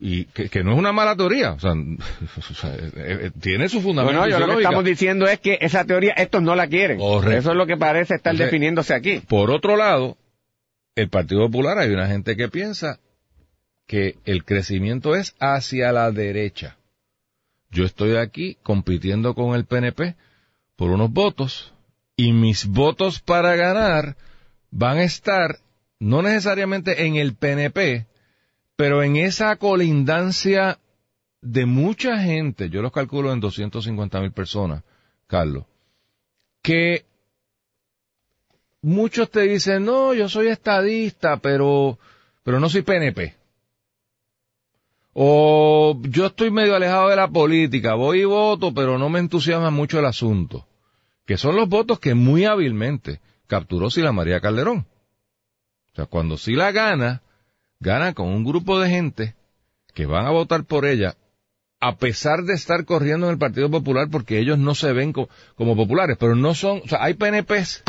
Y 0.00 0.26
que, 0.26 0.48
que 0.48 0.62
no 0.62 0.72
es 0.72 0.78
una 0.78 0.92
mala 0.92 1.16
teoría, 1.16 1.52
o 1.52 1.58
sea, 1.58 1.72
o 2.50 2.54
sea, 2.54 2.74
eh, 2.74 2.92
eh, 2.94 3.30
tiene 3.40 3.68
su 3.68 3.80
fundamento. 3.80 4.20
Bueno, 4.20 4.30
yo 4.30 4.46
lo 4.46 4.54
que 4.54 4.62
estamos 4.62 4.84
diciendo 4.84 5.26
es 5.26 5.40
que 5.40 5.58
esa 5.60 5.84
teoría 5.84 6.12
estos 6.12 6.40
no 6.40 6.54
la 6.54 6.68
quieren. 6.68 6.98
Correcto. 6.98 7.36
Eso 7.36 7.50
es 7.50 7.56
lo 7.56 7.66
que 7.66 7.76
parece 7.76 8.14
estar 8.14 8.32
Entonces, 8.32 8.52
definiéndose 8.52 8.94
aquí. 8.94 9.20
Por 9.26 9.50
otro 9.50 9.76
lado, 9.76 10.16
el 10.94 11.08
Partido 11.08 11.46
Popular 11.46 11.78
hay 11.78 11.90
una 11.90 12.06
gente 12.06 12.36
que 12.36 12.48
piensa 12.48 13.00
que 13.86 14.16
el 14.24 14.44
crecimiento 14.44 15.16
es 15.16 15.34
hacia 15.40 15.90
la 15.92 16.12
derecha. 16.12 16.76
Yo 17.70 17.84
estoy 17.84 18.16
aquí 18.16 18.56
compitiendo 18.62 19.34
con 19.34 19.54
el 19.54 19.64
PNP 19.64 20.14
por 20.76 20.90
unos 20.90 21.10
votos 21.10 21.74
y 22.16 22.32
mis 22.32 22.66
votos 22.66 23.20
para 23.20 23.56
ganar 23.56 24.16
van 24.70 24.98
a 24.98 25.04
estar 25.04 25.58
no 25.98 26.22
necesariamente 26.22 27.06
en 27.06 27.16
el 27.16 27.34
PNP, 27.34 28.06
pero 28.78 29.02
en 29.02 29.16
esa 29.16 29.56
colindancia 29.56 30.78
de 31.40 31.66
mucha 31.66 32.16
gente, 32.20 32.70
yo 32.70 32.80
los 32.80 32.92
calculo 32.92 33.32
en 33.32 33.40
250 33.40 34.20
mil 34.20 34.30
personas, 34.30 34.84
Carlos, 35.26 35.64
que 36.62 37.04
muchos 38.80 39.32
te 39.32 39.40
dicen, 39.40 39.84
no, 39.84 40.14
yo 40.14 40.28
soy 40.28 40.46
estadista, 40.46 41.38
pero, 41.38 41.98
pero 42.44 42.60
no 42.60 42.68
soy 42.68 42.82
PNP. 42.82 43.34
O 45.12 46.00
yo 46.02 46.26
estoy 46.26 46.52
medio 46.52 46.76
alejado 46.76 47.08
de 47.08 47.16
la 47.16 47.26
política, 47.26 47.94
voy 47.94 48.20
y 48.20 48.26
voto, 48.26 48.72
pero 48.72 48.96
no 48.96 49.08
me 49.08 49.18
entusiasma 49.18 49.70
mucho 49.70 49.98
el 49.98 50.04
asunto. 50.04 50.68
Que 51.26 51.36
son 51.36 51.56
los 51.56 51.68
votos 51.68 51.98
que 51.98 52.14
muy 52.14 52.44
hábilmente 52.44 53.20
capturó 53.48 53.90
Sila 53.90 54.12
María 54.12 54.40
Calderón. 54.40 54.86
O 55.90 55.96
sea, 55.96 56.06
cuando 56.06 56.36
Sila 56.36 56.70
gana, 56.70 57.22
gana 57.80 58.14
con 58.14 58.28
un 58.28 58.44
grupo 58.44 58.78
de 58.80 58.90
gente 58.90 59.34
que 59.94 60.06
van 60.06 60.26
a 60.26 60.30
votar 60.30 60.64
por 60.64 60.86
ella, 60.86 61.16
a 61.80 61.96
pesar 61.96 62.42
de 62.42 62.54
estar 62.54 62.84
corriendo 62.84 63.26
en 63.26 63.32
el 63.32 63.38
Partido 63.38 63.70
Popular, 63.70 64.08
porque 64.10 64.38
ellos 64.38 64.58
no 64.58 64.74
se 64.74 64.92
ven 64.92 65.12
como 65.12 65.76
populares, 65.76 66.16
pero 66.18 66.34
no 66.34 66.54
son, 66.54 66.82
o 66.84 66.88
sea, 66.88 67.02
hay 67.02 67.14
PNPs, 67.14 67.84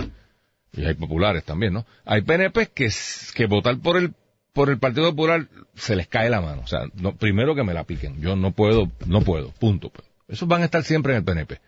y 0.73 0.85
hay 0.85 0.93
populares 0.93 1.43
también, 1.43 1.73
¿no? 1.73 1.85
Hay 2.05 2.21
PNPs 2.21 2.69
que, 2.69 2.89
que 3.35 3.45
votar 3.47 3.79
por 3.79 3.97
el 3.97 4.13
por 4.53 4.69
el 4.69 4.79
Partido 4.79 5.11
Popular 5.11 5.47
se 5.75 5.95
les 5.95 6.07
cae 6.07 6.29
la 6.29 6.41
mano. 6.41 6.63
O 6.63 6.67
sea, 6.67 6.81
no, 6.95 7.15
primero 7.15 7.55
que 7.55 7.63
me 7.63 7.73
la 7.73 7.83
piquen. 7.83 8.19
Yo 8.19 8.35
no 8.35 8.51
puedo, 8.51 8.91
no 9.05 9.21
puedo, 9.21 9.51
punto. 9.51 9.91
Esos 10.27 10.47
van 10.47 10.63
a 10.63 10.65
estar 10.65 10.83
siempre 10.83 11.13
en 11.13 11.19
el 11.19 11.23
PNP. 11.23 11.61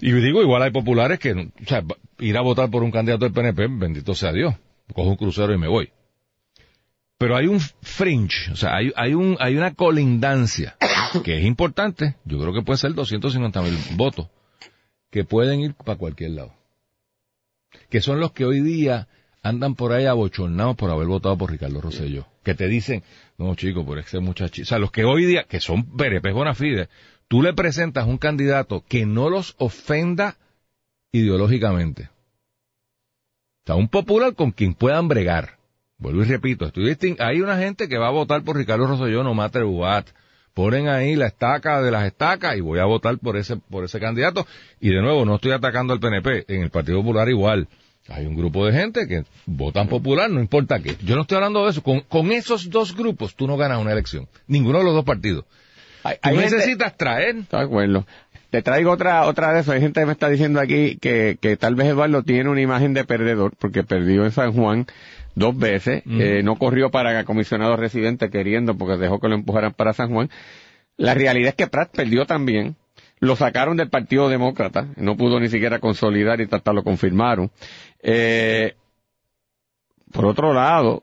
Y 0.00 0.12
digo, 0.12 0.42
igual 0.42 0.62
hay 0.62 0.70
populares 0.70 1.18
que, 1.18 1.32
o 1.32 1.66
sea, 1.66 1.82
ir 2.20 2.36
a 2.36 2.42
votar 2.42 2.70
por 2.70 2.82
un 2.82 2.92
candidato 2.92 3.24
del 3.24 3.34
PNP, 3.34 3.66
bendito 3.70 4.14
sea 4.14 4.32
Dios. 4.32 4.54
Cojo 4.94 5.10
un 5.10 5.16
crucero 5.16 5.52
y 5.52 5.58
me 5.58 5.66
voy. 5.66 5.90
Pero 7.18 7.36
hay 7.36 7.48
un 7.48 7.58
fringe, 7.58 8.52
o 8.52 8.56
sea, 8.56 8.76
hay, 8.76 8.92
hay, 8.94 9.14
un, 9.14 9.36
hay 9.40 9.56
una 9.56 9.74
colindancia 9.74 10.76
que 11.24 11.38
es 11.38 11.44
importante. 11.44 12.14
Yo 12.24 12.38
creo 12.38 12.54
que 12.54 12.62
puede 12.62 12.78
ser 12.78 12.94
250 12.94 13.60
mil 13.62 13.76
votos 13.96 14.28
que 15.10 15.24
pueden 15.24 15.60
ir 15.60 15.74
para 15.74 15.98
cualquier 15.98 16.30
lado. 16.32 16.54
Que 17.90 18.00
son 18.00 18.20
los 18.20 18.32
que 18.32 18.44
hoy 18.44 18.60
día 18.60 19.08
andan 19.42 19.74
por 19.74 19.92
ahí 19.92 20.06
abochornados 20.06 20.76
por 20.76 20.90
haber 20.90 21.08
votado 21.08 21.36
por 21.36 21.50
Ricardo 21.50 21.80
Rosselló. 21.80 22.26
Que 22.44 22.54
te 22.54 22.68
dicen, 22.68 23.02
no 23.36 23.54
chico, 23.56 23.84
por 23.84 23.98
ese 23.98 24.20
muchacho. 24.20 24.62
O 24.62 24.64
sea, 24.64 24.78
los 24.78 24.90
que 24.90 25.04
hoy 25.04 25.24
día, 25.24 25.44
que 25.44 25.60
son 25.60 25.96
perepes 25.96 26.32
bona 26.32 26.54
fide, 26.54 26.88
tú 27.26 27.42
le 27.42 27.52
presentas 27.52 28.06
un 28.06 28.18
candidato 28.18 28.84
que 28.88 29.06
no 29.06 29.28
los 29.28 29.54
ofenda 29.58 30.36
ideológicamente. 31.12 32.10
O 33.64 33.66
sea, 33.66 33.74
un 33.74 33.88
popular 33.88 34.34
con 34.34 34.52
quien 34.52 34.74
puedan 34.74 35.08
bregar. 35.08 35.57
Vuelvo 35.98 36.22
y 36.22 36.26
repito, 36.26 36.66
estoy 36.66 36.96
hay 37.18 37.40
una 37.40 37.58
gente 37.58 37.88
que 37.88 37.98
va 37.98 38.06
a 38.06 38.12
votar 38.12 38.42
por 38.42 38.56
Ricardo 38.56 38.86
Rosselló, 38.86 39.24
no 39.24 39.34
matter 39.34 39.64
what. 39.64 40.04
Ponen 40.54 40.88
ahí 40.88 41.16
la 41.16 41.26
estaca 41.26 41.82
de 41.82 41.90
las 41.90 42.06
estacas 42.06 42.56
y 42.56 42.60
voy 42.60 42.78
a 42.78 42.84
votar 42.84 43.18
por 43.18 43.36
ese, 43.36 43.56
por 43.56 43.84
ese 43.84 43.98
candidato. 43.98 44.46
Y 44.80 44.90
de 44.90 45.00
nuevo, 45.02 45.24
no 45.24 45.36
estoy 45.36 45.52
atacando 45.52 45.92
al 45.92 46.00
PNP, 46.00 46.44
en 46.48 46.62
el 46.62 46.70
Partido 46.70 46.98
Popular 46.98 47.28
igual. 47.28 47.68
Hay 48.08 48.26
un 48.26 48.36
grupo 48.36 48.64
de 48.64 48.72
gente 48.72 49.06
que 49.06 49.24
votan 49.44 49.88
popular, 49.88 50.30
no 50.30 50.40
importa 50.40 50.80
qué. 50.80 50.96
Yo 51.02 51.14
no 51.14 51.22
estoy 51.22 51.36
hablando 51.36 51.64
de 51.64 51.70
eso. 51.70 51.82
Con, 51.82 52.32
esos 52.32 52.70
dos 52.70 52.96
grupos 52.96 53.34
tú 53.34 53.46
no 53.46 53.56
ganas 53.56 53.80
una 53.80 53.92
elección. 53.92 54.28
Ninguno 54.46 54.78
de 54.78 54.84
los 54.84 54.94
dos 54.94 55.04
partidos. 55.04 55.44
tú 56.22 56.30
necesitas 56.30 56.96
traer. 56.96 57.36
Está 57.36 57.60
acuerdo. 57.60 58.06
Te 58.50 58.62
traigo 58.62 58.90
otra 58.92 59.26
otra 59.26 59.52
de 59.52 59.60
eso. 59.60 59.72
Hay 59.72 59.80
gente 59.80 60.00
que 60.00 60.06
me 60.06 60.12
está 60.12 60.28
diciendo 60.28 60.60
aquí 60.60 60.96
que, 60.96 61.38
que 61.40 61.56
tal 61.56 61.74
vez 61.74 61.88
Eduardo 61.88 62.22
tiene 62.22 62.48
una 62.48 62.60
imagen 62.60 62.94
de 62.94 63.04
perdedor 63.04 63.52
porque 63.58 63.84
perdió 63.84 64.24
en 64.24 64.32
San 64.32 64.52
Juan 64.52 64.86
dos 65.34 65.56
veces. 65.56 66.02
Eh, 66.06 66.42
no 66.42 66.56
corrió 66.56 66.90
para 66.90 67.24
comisionado 67.24 67.76
residente 67.76 68.30
queriendo 68.30 68.76
porque 68.76 68.96
dejó 68.96 69.20
que 69.20 69.28
lo 69.28 69.34
empujaran 69.34 69.74
para 69.74 69.92
San 69.92 70.10
Juan. 70.10 70.30
La 70.96 71.14
realidad 71.14 71.50
es 71.50 71.54
que 71.54 71.66
Pratt 71.66 71.94
perdió 71.94 72.26
también 72.26 72.76
lo 73.20 73.36
sacaron 73.36 73.76
del 73.76 73.90
Partido 73.90 74.28
Demócrata, 74.28 74.86
no 74.96 75.16
pudo 75.16 75.40
ni 75.40 75.48
siquiera 75.48 75.80
consolidar 75.80 76.40
y 76.40 76.48
hasta 76.50 76.72
lo 76.72 76.84
confirmaron. 76.84 77.50
Eh, 78.00 78.74
por 80.12 80.26
otro 80.26 80.52
lado, 80.54 81.02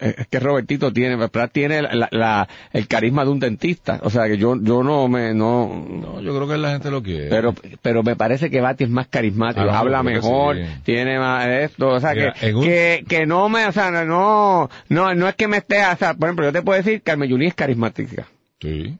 es 0.00 0.26
que 0.28 0.40
Robertito 0.40 0.92
tiene, 0.92 1.16
tiene 1.52 1.82
la, 1.82 2.48
el 2.72 2.88
carisma 2.88 3.24
de 3.24 3.30
un 3.30 3.40
dentista. 3.40 4.00
O 4.02 4.10
sea 4.10 4.26
que 4.26 4.38
yo, 4.38 4.56
yo 4.60 4.82
no 4.82 5.08
me, 5.08 5.34
no, 5.34 5.86
no 5.88 6.20
yo 6.20 6.34
creo 6.34 6.48
que 6.48 6.58
la 6.58 6.70
gente 6.70 6.90
lo 6.90 7.02
quiere. 7.02 7.28
Pero, 7.28 7.54
pero 7.82 8.02
me 8.02 8.16
parece 8.16 8.50
que 8.50 8.60
Bati 8.60 8.84
es 8.84 8.90
más 8.90 9.08
carismático, 9.08 9.68
ah, 9.70 9.78
habla 9.78 10.02
mejor, 10.02 10.56
tiene 10.84 11.18
más 11.18 11.46
esto, 11.46 11.88
o 11.88 12.00
sea 12.00 12.14
que, 12.14 12.32
que, 12.40 13.04
que 13.08 13.26
no 13.26 13.48
me, 13.48 13.66
o 13.66 13.72
sea, 13.72 13.90
no, 13.90 14.70
no, 14.88 15.14
no 15.14 15.28
es 15.28 15.34
que 15.34 15.48
me 15.48 15.58
esté, 15.58 15.84
o 15.84 15.96
sea, 15.96 16.14
por 16.14 16.28
ejemplo, 16.28 16.46
yo 16.46 16.52
te 16.52 16.62
puedo 16.62 16.76
decir 16.76 16.98
que 16.98 17.02
Carmen 17.02 17.42
es 17.42 17.54
carismática. 17.54 18.26
Sí. 18.60 18.98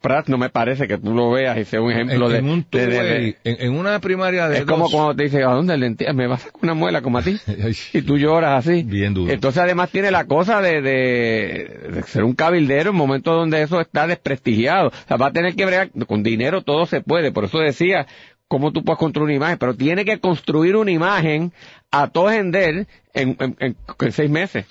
Pratt 0.00 0.28
no 0.28 0.38
me 0.38 0.48
parece 0.48 0.88
que 0.88 0.96
tú 0.96 1.14
lo 1.14 1.30
veas 1.30 1.58
y 1.58 1.66
sea 1.66 1.82
un 1.82 1.92
ejemplo 1.92 2.30
de, 2.30 3.36
en, 3.44 3.72
una 3.74 4.00
primaria 4.00 4.48
de 4.48 4.60
es 4.60 4.64
como 4.64 4.88
cuando 4.88 5.14
te 5.14 5.24
dice 5.24 5.44
a 5.44 5.50
dónde 5.50 5.74
el 5.74 5.80
dentista 5.80 6.14
me 6.14 6.26
vas 6.26 6.40
a 6.40 6.44
sacar 6.46 6.60
una 6.62 6.72
muela 6.72 7.02
como 7.02 7.18
a 7.18 7.22
ti. 7.22 7.38
Y 7.92 8.02
tú 8.02 8.16
lloras 8.16 8.66
así. 8.66 8.82
Bien 8.84 9.12
duro. 9.12 9.30
Entonces 9.30 9.62
además 9.62 9.90
tiene 9.90 10.10
la 10.10 10.24
cosa 10.24 10.62
de, 10.62 10.80
de, 10.80 12.02
ser 12.06 12.24
un 12.24 12.32
cabildero 12.32 12.90
en 12.90 12.96
momentos 12.96 13.34
donde 13.34 13.60
eso 13.60 13.80
está 13.82 14.06
desprestigiado. 14.06 14.88
O 14.88 14.92
sea 15.06 15.18
va 15.18 15.26
a 15.26 15.32
tener 15.32 15.54
que 15.54 15.66
bregar. 15.66 15.90
Con 16.06 16.22
dinero 16.22 16.62
todo 16.62 16.86
se 16.86 17.02
puede. 17.02 17.30
Por 17.30 17.44
eso 17.44 17.58
decía 17.58 18.06
cómo 18.48 18.72
tú 18.72 18.82
puedes 18.82 18.98
construir 18.98 19.26
una 19.26 19.34
imagen 19.34 19.58
pero 19.58 19.74
tiene 19.74 20.06
que 20.06 20.18
construir 20.20 20.74
una 20.74 20.90
imagen 20.90 21.52
a 21.90 22.08
todo 22.08 22.30
gender 22.30 22.86
en, 23.12 23.36
en, 23.38 23.56
en 23.58 24.12
seis 24.12 24.30
meses. 24.30 24.64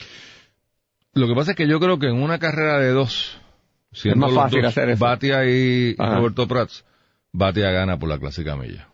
Lo 1.14 1.28
que 1.28 1.36
pasa 1.36 1.52
es 1.52 1.58
que 1.58 1.68
yo 1.68 1.80
creo 1.80 2.00
que 2.00 2.08
en 2.08 2.22
una 2.22 2.40
carrera 2.40 2.80
de 2.80 2.90
dos 2.90 3.40
es 3.92 4.16
más 4.16 4.34
fácil 4.34 4.66
hacer 4.66 4.90
eso. 4.90 5.04
Batia 5.04 5.46
y 5.46 5.96
Roberto 5.96 6.48
Prats, 6.48 6.84
Batia 7.32 7.72
gana 7.72 7.98
por 7.98 8.10
la 8.10 8.20
clásica 8.20 8.56
milla. 8.56 8.88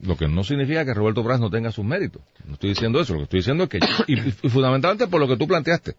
Lo 0.00 0.16
que 0.16 0.28
no 0.28 0.44
significa 0.44 0.84
que 0.84 0.94
Roberto 0.94 1.22
Prats 1.22 1.40
no 1.40 1.50
tenga 1.50 1.70
sus 1.70 1.84
méritos. 1.84 2.22
No 2.46 2.54
estoy 2.54 2.70
diciendo 2.70 3.00
eso. 3.00 3.12
Lo 3.12 3.20
que 3.20 3.24
estoy 3.24 3.40
diciendo 3.40 3.64
es 3.64 3.70
que, 3.70 3.80
y, 4.06 4.16
fundamentalmente 4.48 5.06
por 5.06 5.20
lo 5.20 5.28
que 5.28 5.36
tú 5.36 5.46
planteaste, 5.46 5.94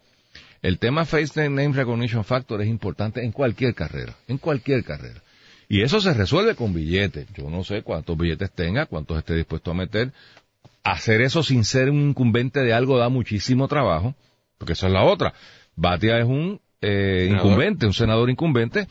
el 0.61 0.79
tema 0.79 1.05
Face 1.05 1.39
Name 1.39 1.73
Recognition 1.73 2.23
Factor 2.23 2.61
es 2.61 2.67
importante 2.67 3.23
en 3.23 3.31
cualquier 3.31 3.75
carrera. 3.75 4.15
En 4.27 4.37
cualquier 4.37 4.83
carrera. 4.83 5.21
Y 5.67 5.81
eso 5.81 5.99
se 6.01 6.13
resuelve 6.13 6.55
con 6.55 6.73
billetes. 6.73 7.27
Yo 7.33 7.49
no 7.49 7.63
sé 7.63 7.81
cuántos 7.81 8.17
billetes 8.17 8.51
tenga, 8.51 8.85
cuántos 8.85 9.17
esté 9.17 9.35
dispuesto 9.35 9.71
a 9.71 9.73
meter. 9.73 10.11
Hacer 10.83 11.21
eso 11.21 11.43
sin 11.43 11.65
ser 11.65 11.89
un 11.89 12.09
incumbente 12.09 12.61
de 12.61 12.73
algo 12.73 12.97
da 12.97 13.09
muchísimo 13.09 13.67
trabajo, 13.67 14.15
porque 14.57 14.73
eso 14.73 14.87
es 14.87 14.93
la 14.93 15.03
otra. 15.03 15.33
Batia 15.75 16.19
es 16.19 16.25
un 16.25 16.61
eh, 16.85 17.29
incumbente, 17.31 17.87
un 17.87 17.93
senador 17.93 18.29
incumbente, 18.29 18.87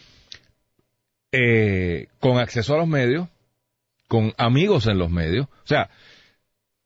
eh, 1.30 2.08
con 2.18 2.38
acceso 2.38 2.74
a 2.74 2.78
los 2.78 2.88
medios, 2.88 3.28
con 4.08 4.34
amigos 4.36 4.86
en 4.86 4.98
los 4.98 5.10
medios. 5.10 5.46
O 5.46 5.66
sea, 5.66 5.90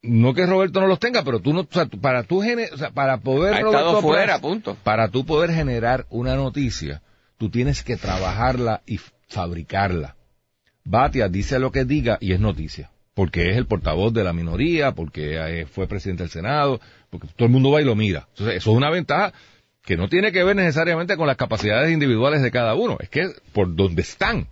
no 0.02 0.34
que 0.34 0.46
Roberto 0.46 0.80
no 0.80 0.86
los 0.86 0.98
tenga, 0.98 1.24
pero 1.24 1.40
tú 1.40 1.54
no, 1.54 1.60
o 1.60 1.68
sea, 1.70 1.86
para 1.86 2.24
tú 2.24 2.40
o 2.40 2.76
sea, 2.76 2.90
para 2.90 3.18
poder 3.18 3.64
fuera, 4.00 4.38
punto. 4.40 4.76
para 4.84 5.08
tú 5.08 5.24
poder 5.24 5.50
generar 5.50 6.06
una 6.10 6.36
noticia, 6.36 7.02
tú 7.38 7.48
tienes 7.48 7.82
que 7.82 7.96
trabajarla 7.96 8.82
y 8.86 9.00
fabricarla. 9.28 10.14
Batia 10.84 11.28
dice 11.28 11.58
lo 11.58 11.72
que 11.72 11.84
diga 11.84 12.18
y 12.20 12.32
es 12.32 12.40
noticia, 12.40 12.90
porque 13.14 13.50
es 13.50 13.56
el 13.56 13.66
portavoz 13.66 14.12
de 14.12 14.24
la 14.24 14.32
minoría, 14.32 14.92
porque 14.92 15.36
eh, 15.36 15.66
fue 15.66 15.86
presidente 15.86 16.22
del 16.22 16.30
Senado, 16.30 16.80
porque 17.10 17.28
todo 17.36 17.46
el 17.46 17.52
mundo 17.52 17.70
va 17.70 17.80
y 17.80 17.84
lo 17.84 17.94
mira. 17.94 18.26
Entonces, 18.30 18.56
eso 18.56 18.70
es 18.70 18.76
una 18.76 18.90
ventaja 18.90 19.32
que 19.88 19.96
no 19.96 20.11
tiene 20.11 20.33
que 20.33 20.44
ver 20.44 20.55
necesariamente 20.55 21.16
con 21.16 21.27
las 21.27 21.38
capacidades 21.38 21.90
individuales 21.90 22.42
de 22.42 22.51
cada 22.51 22.74
uno, 22.74 22.98
es 23.01 23.09
que 23.09 23.31
por 23.55 23.74
donde 23.74 24.03
están. 24.03 24.46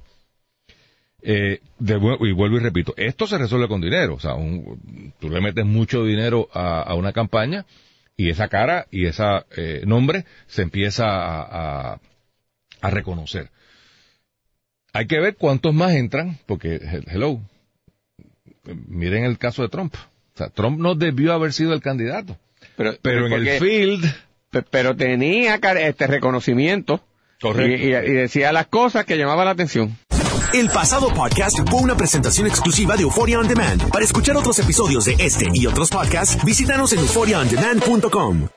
Eh, 1.20 1.61
y 1.79 2.33
vuelvo 2.33 2.57
y 2.57 2.61
repito, 2.61 2.94
esto 2.96 3.27
se 3.27 3.37
resuelve 3.37 3.68
con 3.68 3.83
dinero, 3.83 4.14
o 4.14 4.18
sea, 4.18 4.33
tú 5.20 5.29
le 5.29 5.42
metes 5.42 5.66
mucho 5.66 6.07
dinero 6.07 6.49
a, 6.55 6.94
una 6.94 7.12
campaña 7.12 7.66
y 8.16 8.31
esa 8.31 8.49
cara 8.49 8.87
y 8.90 9.05
ese 9.05 9.25
eh, 9.59 9.83
nombre 9.85 10.25
se 10.46 10.62
empieza 10.62 11.05
a, 11.05 12.01
a, 12.81 12.90
reconocer. 12.90 13.51
Hay 14.94 15.07
que 15.07 15.20
ver 15.20 15.37
cuántos 15.37 15.75
más 15.75 15.92
entran, 15.92 16.38
porque, 16.46 16.81
hello, 17.09 17.42
miren 18.88 19.27
el 19.27 19.37
caso 19.37 19.61
de 19.61 19.68
Trump. 19.68 19.94
O 20.35 20.38
sea, 20.38 20.49
Trump 20.49 20.79
no 20.79 20.94
debió 20.94 21.35
haber 21.35 21.53
sido 21.53 21.75
el 21.75 21.83
candidato. 21.83 22.38
Pero, 22.79 22.94
pero 23.03 23.27
en 23.27 23.35
el 23.35 23.61
field 23.61 24.25
pero 24.62 24.96
tenía 24.96 25.60
este 25.78 26.06
reconocimiento 26.06 27.00
y, 27.42 27.90
decía 27.90 28.52
las 28.52 28.66
cosas 28.66 29.04
que 29.04 29.16
llamaban 29.16 29.46
la 29.46 29.52
atención. 29.52 29.96
El 30.54 30.68
pasado 30.70 31.12
podcast 31.12 31.58
fue 31.68 31.80
una 31.80 31.96
presentación 31.96 32.46
exclusiva 32.46 32.96
de 32.96 33.02
Euphoria 33.02 33.38
On 33.38 33.48
Demand. 33.48 33.90
Para 33.90 34.04
escuchar 34.04 34.36
otros 34.36 34.58
episodios 34.58 35.04
de 35.04 35.16
este 35.18 35.48
y 35.52 35.66
otros 35.66 35.90
podcasts, 35.90 36.42
visítanos 36.44 36.92
en 36.92 37.00
euphoriaondemand.com. 37.00 38.48